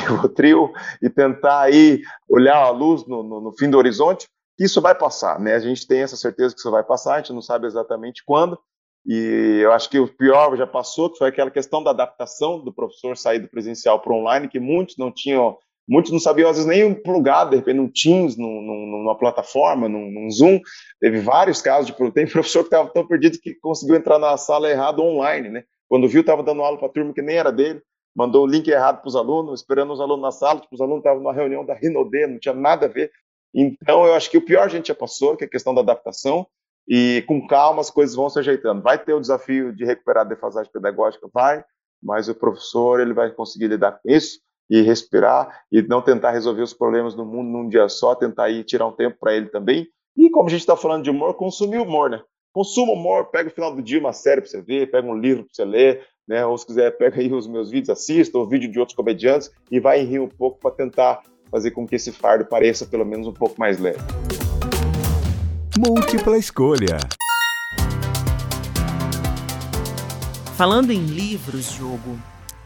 e 1.02 1.11
tentar 1.11 1.62
aí 1.62 2.00
olhar 2.28 2.58
a 2.58 2.70
luz 2.70 3.04
no, 3.08 3.25
no, 3.25 3.40
no 3.40 3.52
fim 3.58 3.68
do 3.68 3.76
horizonte, 3.76 4.28
isso 4.56 4.80
vai 4.80 4.94
passar, 4.94 5.40
né? 5.40 5.54
A 5.54 5.61
gente 5.61 5.87
tem 5.87 6.02
essa 6.02 6.16
certeza 6.16 6.54
que 6.54 6.61
isso 6.61 6.70
vai 6.70 6.85
passar, 6.85 7.14
a 7.14 7.18
gente 7.18 7.32
não 7.32 7.42
sabe 7.42 7.66
exatamente 7.66 8.23
quando, 8.25 8.56
e 9.04 9.61
eu 9.62 9.73
acho 9.73 9.88
que 9.90 9.99
o 9.99 10.06
pior 10.06 10.56
já 10.56 10.66
passou, 10.66 11.11
que 11.11 11.18
foi 11.18 11.28
aquela 11.28 11.50
questão 11.50 11.82
da 11.82 11.90
adaptação 11.90 12.62
do 12.62 12.73
professor 12.73 13.16
sair 13.16 13.38
do 13.40 13.49
presencial 13.49 14.00
para 14.00 14.14
online, 14.14 14.49
que 14.49 14.61
muitos 14.61 14.97
não 14.97 15.11
tinham 15.11 15.56
Muitos 15.88 16.12
não 16.12 16.21
sabiam, 16.21 16.50
às 16.50 16.57
vezes, 16.57 16.71
nem 16.71 16.92
plugar, 16.92 17.47
de 17.47 17.57
repente, 17.57 17.76
num 17.76 17.88
Teams, 17.88 18.37
num, 18.37 18.61
num, 18.61 18.87
numa 18.87 19.16
plataforma, 19.16 19.88
num, 19.88 20.11
num, 20.11 20.30
Zoom. 20.30 20.61
Teve 21.00 21.18
vários 21.21 21.62
casos 21.62 21.87
de 21.87 21.95
tem 22.12 22.26
professor 22.26 22.61
que 22.61 22.66
estava 22.66 22.90
tão 22.90 23.07
perdido 23.07 23.38
que 23.40 23.54
conseguiu 23.54 23.97
entrar 23.97 24.18
na 24.18 24.37
sala 24.37 24.71
errado 24.71 25.02
online, 25.02 25.49
né? 25.49 25.64
Quando 25.88 26.07
viu, 26.07 26.21
estava 26.21 26.42
dando 26.42 26.62
aula 26.62 26.76
para 26.76 26.88
a 26.88 26.90
turma 26.90 27.14
que 27.14 27.23
nem 27.23 27.37
era 27.37 27.50
dele, 27.50 27.80
mandou 28.14 28.45
o 28.45 28.47
link 28.47 28.68
errado 28.68 29.00
para 29.00 29.09
os 29.09 29.16
alunos, 29.16 29.61
esperando 29.61 29.95
os 29.95 30.00
alunos 30.00 30.23
na 30.23 30.30
sala, 30.30 30.61
tipo, 30.61 30.75
os 30.75 30.80
alunos 30.83 30.99
estavam 30.99 31.23
numa 31.23 31.33
reunião 31.33 31.64
da 31.64 31.73
Rinode, 31.73 32.26
não 32.26 32.38
tinha 32.38 32.54
nada 32.54 32.85
a 32.85 32.88
ver. 32.88 33.11
Então, 33.54 34.04
eu 34.04 34.12
acho 34.12 34.30
que 34.30 34.37
o 34.37 34.45
pior 34.45 34.64
a 34.64 34.68
gente 34.68 34.88
já 34.88 34.95
passou, 34.95 35.38
que 35.38 35.45
é 35.45 35.47
a 35.47 35.50
questão 35.50 35.75
da 35.75 35.80
adaptação, 35.80 36.47
e 36.87 37.25
com 37.26 37.47
calma 37.47 37.80
as 37.80 37.88
coisas 37.88 38.14
vão 38.14 38.29
se 38.29 38.38
ajeitando. 38.38 38.83
Vai 38.83 39.03
ter 39.03 39.14
o 39.14 39.20
desafio 39.20 39.72
de 39.74 39.87
recuperar 39.87 40.27
a 40.27 40.29
defasagem 40.29 40.70
pedagógica? 40.70 41.27
Vai, 41.33 41.64
mas 42.03 42.29
o 42.29 42.35
professor 42.35 43.01
ele 43.01 43.14
vai 43.14 43.31
conseguir 43.31 43.68
lidar 43.68 43.92
com 43.92 44.11
isso 44.11 44.38
e 44.68 44.83
respirar 44.83 45.62
e 45.72 45.83
não 45.83 46.02
tentar 46.02 46.33
resolver 46.33 46.62
os 46.62 46.74
problemas 46.74 47.14
do 47.14 47.24
mundo 47.24 47.48
num 47.48 47.68
dia 47.68 47.88
só, 47.88 48.14
tentar 48.14 48.50
ir 48.50 48.64
tirar 48.64 48.87
um 48.87 48.92
tempo 48.92 49.16
para 49.18 49.35
ele 49.35 49.46
também. 49.46 49.87
E 50.16 50.28
como 50.31 50.48
a 50.48 50.50
gente 50.50 50.61
está 50.61 50.76
falando 50.76 51.04
de 51.04 51.11
humor, 51.11 51.35
consumir 51.35 51.78
humor, 51.78 52.11
né? 52.11 52.20
Consuma 52.52 52.92
humor, 52.92 53.26
pega 53.26 53.48
o 53.48 53.52
final 53.52 53.74
do 53.74 53.83
dia 53.83 54.00
uma 54.00 54.12
série 54.12 54.40
para 54.40 54.50
você 54.50 54.61
ver, 54.61 54.90
pega 54.90 55.07
um 55.07 55.18
livro 55.18 55.44
para 55.44 55.54
você 55.54 55.64
ler, 55.64 56.04
né? 56.26 56.44
Ou 56.44 56.59
se 56.59 56.66
quiser, 56.66 56.90
pega 56.96 57.20
aí 57.20 57.33
os 57.33 57.46
meus 57.46 57.70
vídeos, 57.70 57.90
assista, 57.90 58.37
ou 58.37 58.48
vídeo 58.48 58.70
de 58.70 58.78
outros 58.78 58.96
comediantes 58.96 59.50
e 59.70 59.78
vai 59.78 60.02
rir 60.02 60.18
um 60.18 60.28
pouco 60.28 60.59
para 60.59 60.72
tentar 60.72 61.22
fazer 61.50 61.70
com 61.70 61.87
que 61.87 61.94
esse 61.94 62.12
fardo 62.12 62.44
pareça 62.44 62.85
pelo 62.85 63.04
menos 63.04 63.26
um 63.26 63.33
pouco 63.33 63.59
mais 63.59 63.78
leve. 63.78 64.00
Múltipla 65.78 66.37
escolha. 66.37 66.98
Falando 70.57 70.90
em 70.90 71.07
livros, 71.07 71.70
jogo, 71.70 72.18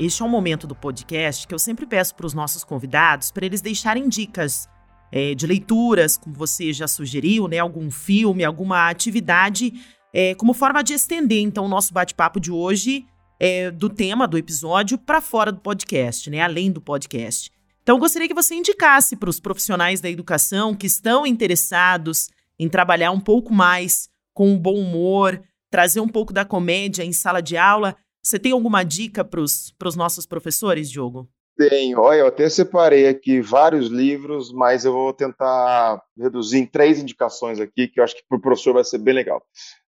este 0.05 0.23
é 0.23 0.25
um 0.25 0.29
momento 0.29 0.67
do 0.67 0.75
podcast 0.75 1.47
que 1.47 1.55
eu 1.55 1.59
sempre 1.59 1.87
peço 1.87 2.15
para 2.15 2.27
os 2.27 2.35
nossos 2.35 2.65
convidados 2.65 3.31
para 3.31 3.47
eles 3.47 3.61
deixarem 3.61 4.09
dicas 4.09 4.69
é, 5.13 5.35
de 5.35 5.47
leituras, 5.47 6.17
como 6.17 6.35
você 6.35 6.73
já 6.73 6.89
sugeriu, 6.89 7.47
né? 7.47 7.59
Algum 7.59 7.91
filme, 7.91 8.45
alguma 8.45 8.89
atividade, 8.89 9.73
é, 10.13 10.35
como 10.35 10.55
forma 10.55 10.83
de 10.83 10.95
estender 10.95 11.41
então 11.41 11.67
o 11.67 11.69
nosso 11.69 11.93
bate-papo 11.93 12.41
de 12.41 12.51
hoje 12.51 13.07
é, 13.39 13.71
do 13.71 13.89
tema 13.89 14.27
do 14.27 14.39
episódio 14.39 14.97
para 14.97 15.21
fora 15.21 15.53
do 15.53 15.61
podcast, 15.61 16.31
né? 16.31 16.41
Além 16.41 16.73
do 16.73 16.81
podcast. 16.81 17.51
Então, 17.83 17.99
gostaria 17.99 18.29
que 18.29 18.35
você 18.35 18.55
indicasse 18.55 19.17
para 19.17 19.29
os 19.29 19.41
profissionais 19.41 20.01
da 20.01 20.09
educação 20.09 20.75
que 20.75 20.87
estão 20.87 21.27
interessados 21.27 22.29
em 22.59 22.69
trabalhar 22.69 23.11
um 23.11 23.21
pouco 23.21 23.53
mais 23.53 24.09
com 24.33 24.55
o 24.55 24.59
bom 24.59 24.75
humor, 24.75 25.43
trazer 25.71 26.01
um 26.01 26.09
pouco 26.09 26.33
da 26.33 26.45
comédia 26.45 27.03
em 27.03 27.13
sala 27.13 27.41
de 27.41 27.57
aula, 27.57 27.97
você 28.23 28.39
tem 28.39 28.53
alguma 28.53 28.85
dica 28.85 29.25
para 29.25 29.41
os 29.41 29.97
nossos 29.97 30.27
professores, 30.27 30.91
Diogo? 30.91 31.29
Tenho. 31.57 32.01
Olha, 32.01 32.21
eu 32.21 32.27
até 32.29 32.49
separei 32.49 33.07
aqui 33.07 33.41
vários 33.41 33.89
livros, 33.89 34.53
mas 34.53 34.85
eu 34.85 34.93
vou 34.93 35.13
tentar 35.13 36.03
reduzir 36.19 36.59
em 36.59 36.67
três 36.67 36.99
indicações 36.99 37.61
aqui, 37.61 37.89
que 37.89 38.01
eu 38.01 38.05
acho 38.05 38.17
que 38.17 38.25
para 38.29 38.39
o 38.39 38.41
professor 38.41 38.75
vai 38.75 38.85
ser 38.85 38.99
bem 38.99 39.15
legal. 39.15 39.43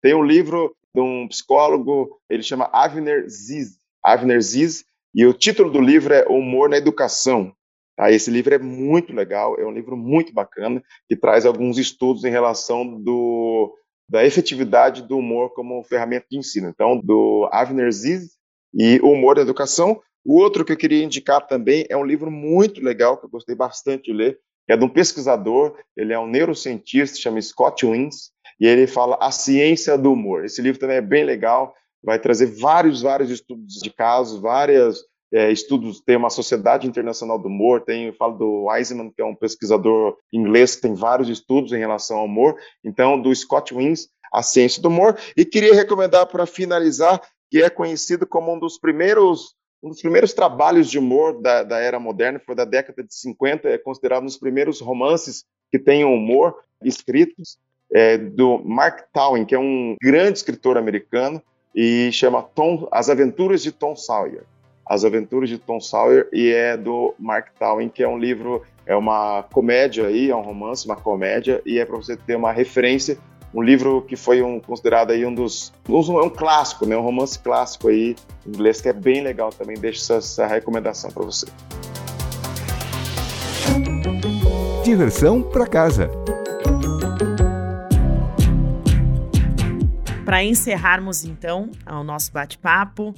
Tem 0.02 0.16
um 0.16 0.24
livro 0.24 0.76
de 0.94 1.02
um 1.02 1.28
psicólogo, 1.28 2.20
ele 2.30 2.42
chama 2.42 2.70
Avner 2.74 3.30
Ziz, 3.30 3.78
Avner 4.04 4.42
Ziz, 4.42 4.84
e 5.14 5.26
o 5.26 5.34
título 5.34 5.72
do 5.72 5.80
livro 5.80 6.14
é 6.14 6.26
Humor 6.28 6.70
na 6.70 6.78
Educação. 6.78 7.54
Tá? 7.96 8.12
Esse 8.12 8.32
livro 8.32 8.54
é 8.54 8.58
muito 8.58 9.14
legal, 9.14 9.60
é 9.60 9.66
um 9.66 9.72
livro 9.72 9.96
muito 9.96 10.34
bacana, 10.34 10.82
que 11.08 11.16
traz 11.16 11.46
alguns 11.46 11.78
estudos 11.78 12.24
em 12.24 12.32
relação 12.32 13.00
do 13.00 13.74
da 14.12 14.26
efetividade 14.26 15.04
do 15.04 15.18
humor 15.18 15.54
como 15.54 15.82
ferramenta 15.86 16.26
de 16.30 16.38
ensino. 16.38 16.68
Então, 16.68 17.00
do 17.02 17.48
Avner 17.50 17.90
Ziz 17.90 18.32
e 18.74 19.00
o 19.02 19.12
Humor 19.12 19.36
da 19.36 19.42
Educação. 19.42 20.02
O 20.26 20.36
outro 20.36 20.66
que 20.66 20.74
eu 20.74 20.78
queria 20.78 21.02
indicar 21.02 21.48
também 21.48 21.86
é 21.90 21.96
um 21.96 22.04
livro 22.04 22.30
muito 22.30 22.84
legal, 22.84 23.18
que 23.18 23.26
eu 23.26 23.30
gostei 23.30 23.56
bastante 23.56 24.12
de 24.12 24.14
ler, 24.14 24.38
que 24.68 24.74
é 24.74 24.78
de 24.78 24.84
um 24.84 24.90
pesquisador, 24.90 25.78
ele 25.96 26.12
é 26.12 26.20
um 26.20 26.28
neurocientista, 26.28 27.18
chama 27.18 27.42
Scott 27.42 27.86
Wins, 27.86 28.32
e 28.60 28.68
ele 28.68 28.86
fala 28.86 29.18
A 29.22 29.32
Ciência 29.32 29.98
do 29.98 30.12
Humor. 30.12 30.44
Esse 30.44 30.62
livro 30.62 30.80
também 30.80 30.98
é 30.98 31.02
bem 31.02 31.24
legal, 31.24 31.74
vai 32.04 32.20
trazer 32.20 32.48
vários, 32.48 33.02
vários 33.02 33.32
estudos 33.32 33.76
de 33.76 33.90
casos, 33.90 34.42
várias 34.42 35.00
é, 35.34 35.52
estudos, 35.52 36.02
tem 36.02 36.18
uma 36.18 36.30
Sociedade 36.30 36.88
Internacional 36.88 37.40
do 37.40 37.48
Humor, 37.48 37.82
tem, 37.82 38.08
eu 38.08 38.14
falo 38.14 38.38
do 38.38 38.66
Wiseman, 38.66 39.12
que 39.12 39.22
é 39.22 39.26
um 39.26 39.36
pesquisador 39.36 40.18
inglês 40.32 40.76
que 40.76 40.82
tem 40.82 40.94
vários 40.94 41.30
estudos 41.30 41.72
em 41.72 41.78
relação 41.78 42.18
ao 42.18 42.26
humor, 42.26 42.56
então 42.84 43.20
do 43.20 43.34
Scott 43.34 43.74
Wins, 43.74 44.10
A 44.34 44.44
Ciência 44.44 44.82
do 44.82 44.90
Humor, 44.90 45.18
e 45.36 45.46
queria 45.46 45.74
recomendar 45.74 46.26
para 46.28 46.46
finalizar, 46.46 47.22
que 47.50 47.62
é 47.62 47.70
conhecido 47.70 48.28
como 48.28 48.54
um 48.54 48.60
dos 48.60 48.78
primeiros 48.78 49.56
um 49.84 49.90
dos 49.90 50.00
primeiros 50.00 50.32
trabalhos 50.32 50.92
de 50.92 51.00
humor 51.00 51.42
da, 51.42 51.64
da 51.64 51.80
era 51.80 52.00
moderna, 52.00 52.40
foi 52.40 52.54
da 52.54 52.66
década 52.66 53.04
de 53.04 53.16
50, 53.16 53.68
é 53.68 53.80
considerado 53.80 54.22
um 54.22 54.28
dos 54.28 54.38
primeiros 54.38 54.80
romances 54.80 55.44
que 55.72 55.80
tem 55.80 56.04
humor 56.04 56.56
escritos, 56.84 57.58
é, 57.92 58.18
do 58.18 58.60
Mark 58.64 59.06
Twain, 59.12 59.44
que 59.44 59.56
é 59.56 59.60
um 59.60 59.96
grande 60.00 60.38
escritor 60.38 60.78
americano, 60.78 61.42
e 61.76 62.12
chama 62.12 62.44
Tom, 62.44 62.88
As 62.92 63.10
Aventuras 63.10 63.64
de 63.64 63.72
Tom 63.72 63.96
Sawyer. 63.96 64.44
As 64.92 65.06
Aventuras 65.06 65.48
de 65.48 65.58
Tom 65.58 65.80
Sawyer 65.80 66.28
e 66.34 66.52
é 66.52 66.76
do 66.76 67.16
Mark 67.18 67.48
Twain, 67.58 67.88
que 67.88 68.04
é 68.04 68.08
um 68.10 68.18
livro, 68.18 68.62
é 68.86 68.94
uma 68.94 69.42
comédia 69.44 70.08
aí, 70.08 70.30
é 70.30 70.36
um 70.36 70.42
romance, 70.42 70.86
uma 70.86 70.98
comédia 70.98 71.62
e 71.66 71.80
é 71.80 71.86
para 71.86 71.96
você 71.96 72.18
ter 72.18 72.36
uma 72.36 72.52
referência 72.52 73.18
um 73.54 73.62
livro 73.62 74.02
que 74.02 74.18
foi 74.18 74.42
um, 74.42 74.60
considerado 74.60 75.12
aí 75.12 75.26
um 75.26 75.34
dos 75.34 75.72
um, 75.88 76.20
é 76.20 76.24
um 76.24 76.30
clássico, 76.30 76.86
né, 76.86 76.98
um 76.98 77.02
romance 77.02 77.40
clássico 77.40 77.88
aí 77.88 78.18
em 78.46 78.50
inglês 78.50 78.82
que 78.82 78.90
é 78.90 78.94
bem 78.94 79.22
legal 79.22 79.50
também. 79.50 79.78
Deixo 79.78 80.00
essa, 80.00 80.16
essa 80.16 80.46
recomendação 80.46 81.10
para 81.10 81.24
você. 81.24 81.46
Diversão 84.84 85.42
para 85.42 85.68
casa. 85.68 86.12
Para 90.26 90.44
encerrarmos 90.44 91.24
então 91.24 91.70
o 91.90 92.04
nosso 92.04 92.32
bate-papo, 92.34 93.14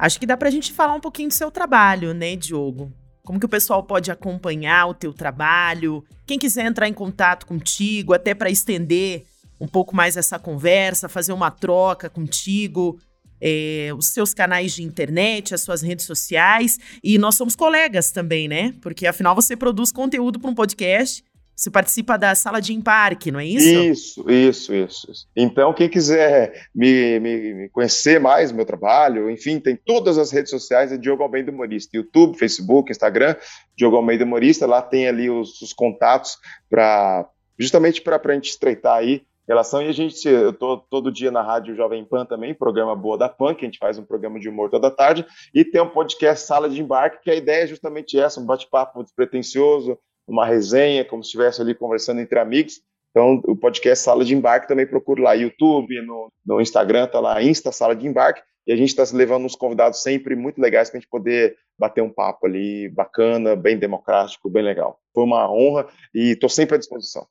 acho 0.00 0.18
que 0.18 0.26
dá 0.26 0.36
para 0.36 0.48
a 0.48 0.52
gente 0.52 0.72
falar 0.72 0.94
um 0.94 1.00
pouquinho 1.00 1.28
do 1.28 1.34
seu 1.34 1.50
trabalho, 1.50 2.14
né, 2.14 2.36
Diogo? 2.36 2.92
Como 3.24 3.38
que 3.38 3.46
o 3.46 3.48
pessoal 3.48 3.82
pode 3.82 4.10
acompanhar 4.10 4.86
o 4.86 4.94
teu 4.94 5.12
trabalho? 5.12 6.04
Quem 6.26 6.38
quiser 6.38 6.66
entrar 6.66 6.88
em 6.88 6.92
contato 6.92 7.46
contigo, 7.46 8.12
até 8.12 8.34
para 8.34 8.50
estender 8.50 9.24
um 9.60 9.68
pouco 9.68 9.94
mais 9.94 10.16
essa 10.16 10.38
conversa, 10.38 11.08
fazer 11.08 11.32
uma 11.32 11.50
troca 11.50 12.08
contigo, 12.08 12.98
é, 13.40 13.90
os 13.96 14.06
seus 14.08 14.34
canais 14.34 14.74
de 14.74 14.82
internet, 14.82 15.54
as 15.54 15.60
suas 15.60 15.82
redes 15.82 16.06
sociais. 16.06 16.78
E 17.02 17.18
nós 17.18 17.34
somos 17.34 17.54
colegas 17.54 18.10
também, 18.10 18.48
né? 18.48 18.74
Porque 18.80 19.06
afinal 19.06 19.34
você 19.34 19.56
produz 19.56 19.92
conteúdo 19.92 20.40
para 20.40 20.50
um 20.50 20.54
podcast. 20.54 21.22
Você 21.60 21.70
participa 21.70 22.16
da 22.16 22.34
sala 22.34 22.58
de 22.58 22.72
embarque, 22.72 23.30
não 23.30 23.38
é 23.38 23.44
isso? 23.44 23.68
Isso, 23.68 24.30
isso, 24.30 24.74
isso. 24.74 25.28
Então, 25.36 25.74
quem 25.74 25.90
quiser 25.90 26.68
me, 26.74 27.20
me, 27.20 27.52
me 27.52 27.68
conhecer 27.68 28.18
mais, 28.18 28.50
meu 28.50 28.64
trabalho, 28.64 29.30
enfim, 29.30 29.60
tem 29.60 29.76
todas 29.76 30.16
as 30.16 30.30
redes 30.30 30.48
sociais, 30.48 30.90
é 30.90 30.96
Diogo 30.96 31.22
Almeida 31.22 31.50
Humorista. 31.50 31.94
YouTube, 31.94 32.38
Facebook, 32.38 32.90
Instagram, 32.90 33.36
Diogo 33.76 33.96
Almeida 33.96 34.24
Humorista. 34.24 34.66
Lá 34.66 34.80
tem 34.80 35.06
ali 35.06 35.28
os, 35.28 35.60
os 35.60 35.74
contatos 35.74 36.38
para 36.70 37.28
justamente 37.58 38.00
para 38.00 38.18
a 38.24 38.32
gente 38.32 38.48
estreitar 38.48 38.96
aí 38.96 39.22
relação. 39.46 39.82
E 39.82 39.88
a 39.88 39.92
gente, 39.92 40.26
eu 40.26 40.54
tô 40.54 40.78
todo 40.78 41.12
dia 41.12 41.30
na 41.30 41.42
Rádio 41.42 41.74
Jovem 41.74 42.04
Pan 42.06 42.24
também, 42.24 42.54
programa 42.54 42.96
Boa 42.96 43.18
da 43.18 43.28
Pan, 43.28 43.54
que 43.54 43.66
a 43.66 43.68
gente 43.68 43.78
faz 43.78 43.98
um 43.98 44.04
programa 44.04 44.40
de 44.40 44.48
humor 44.48 44.70
toda 44.70 44.90
tarde, 44.90 45.26
e 45.52 45.62
tem 45.62 45.82
um 45.82 45.90
podcast 45.90 46.46
Sala 46.46 46.70
de 46.70 46.80
Embarque, 46.80 47.22
que 47.22 47.30
a 47.30 47.34
ideia 47.34 47.64
é 47.64 47.66
justamente 47.66 48.18
essa, 48.18 48.40
um 48.40 48.46
bate-papo 48.46 49.02
despretensioso, 49.02 49.98
uma 50.30 50.46
resenha, 50.46 51.04
como 51.04 51.22
se 51.22 51.28
estivesse 51.28 51.60
ali 51.60 51.74
conversando 51.74 52.20
entre 52.20 52.38
amigos. 52.38 52.80
Então, 53.10 53.42
o 53.44 53.56
podcast 53.56 54.04
Sala 54.04 54.24
de 54.24 54.34
Embarque 54.34 54.68
também 54.68 54.86
procura 54.86 55.22
lá, 55.22 55.34
YouTube, 55.34 56.00
no, 56.02 56.32
no 56.46 56.60
Instagram, 56.60 57.08
tá 57.08 57.18
lá, 57.18 57.42
Insta 57.42 57.72
Sala 57.72 57.96
de 57.96 58.06
Embarque, 58.06 58.40
e 58.66 58.72
a 58.72 58.76
gente 58.76 58.90
está 58.96 59.02
levando 59.16 59.44
uns 59.44 59.56
convidados 59.56 60.00
sempre 60.00 60.36
muito 60.36 60.60
legais 60.60 60.88
para 60.88 60.98
a 60.98 61.00
gente 61.00 61.10
poder 61.10 61.56
bater 61.76 62.02
um 62.02 62.12
papo 62.12 62.46
ali 62.46 62.88
bacana, 62.88 63.56
bem 63.56 63.76
democrático, 63.76 64.48
bem 64.48 64.62
legal. 64.62 65.00
Foi 65.12 65.24
uma 65.24 65.50
honra 65.50 65.88
e 66.14 66.32
estou 66.32 66.48
sempre 66.48 66.76
à 66.76 66.78
disposição. 66.78 67.26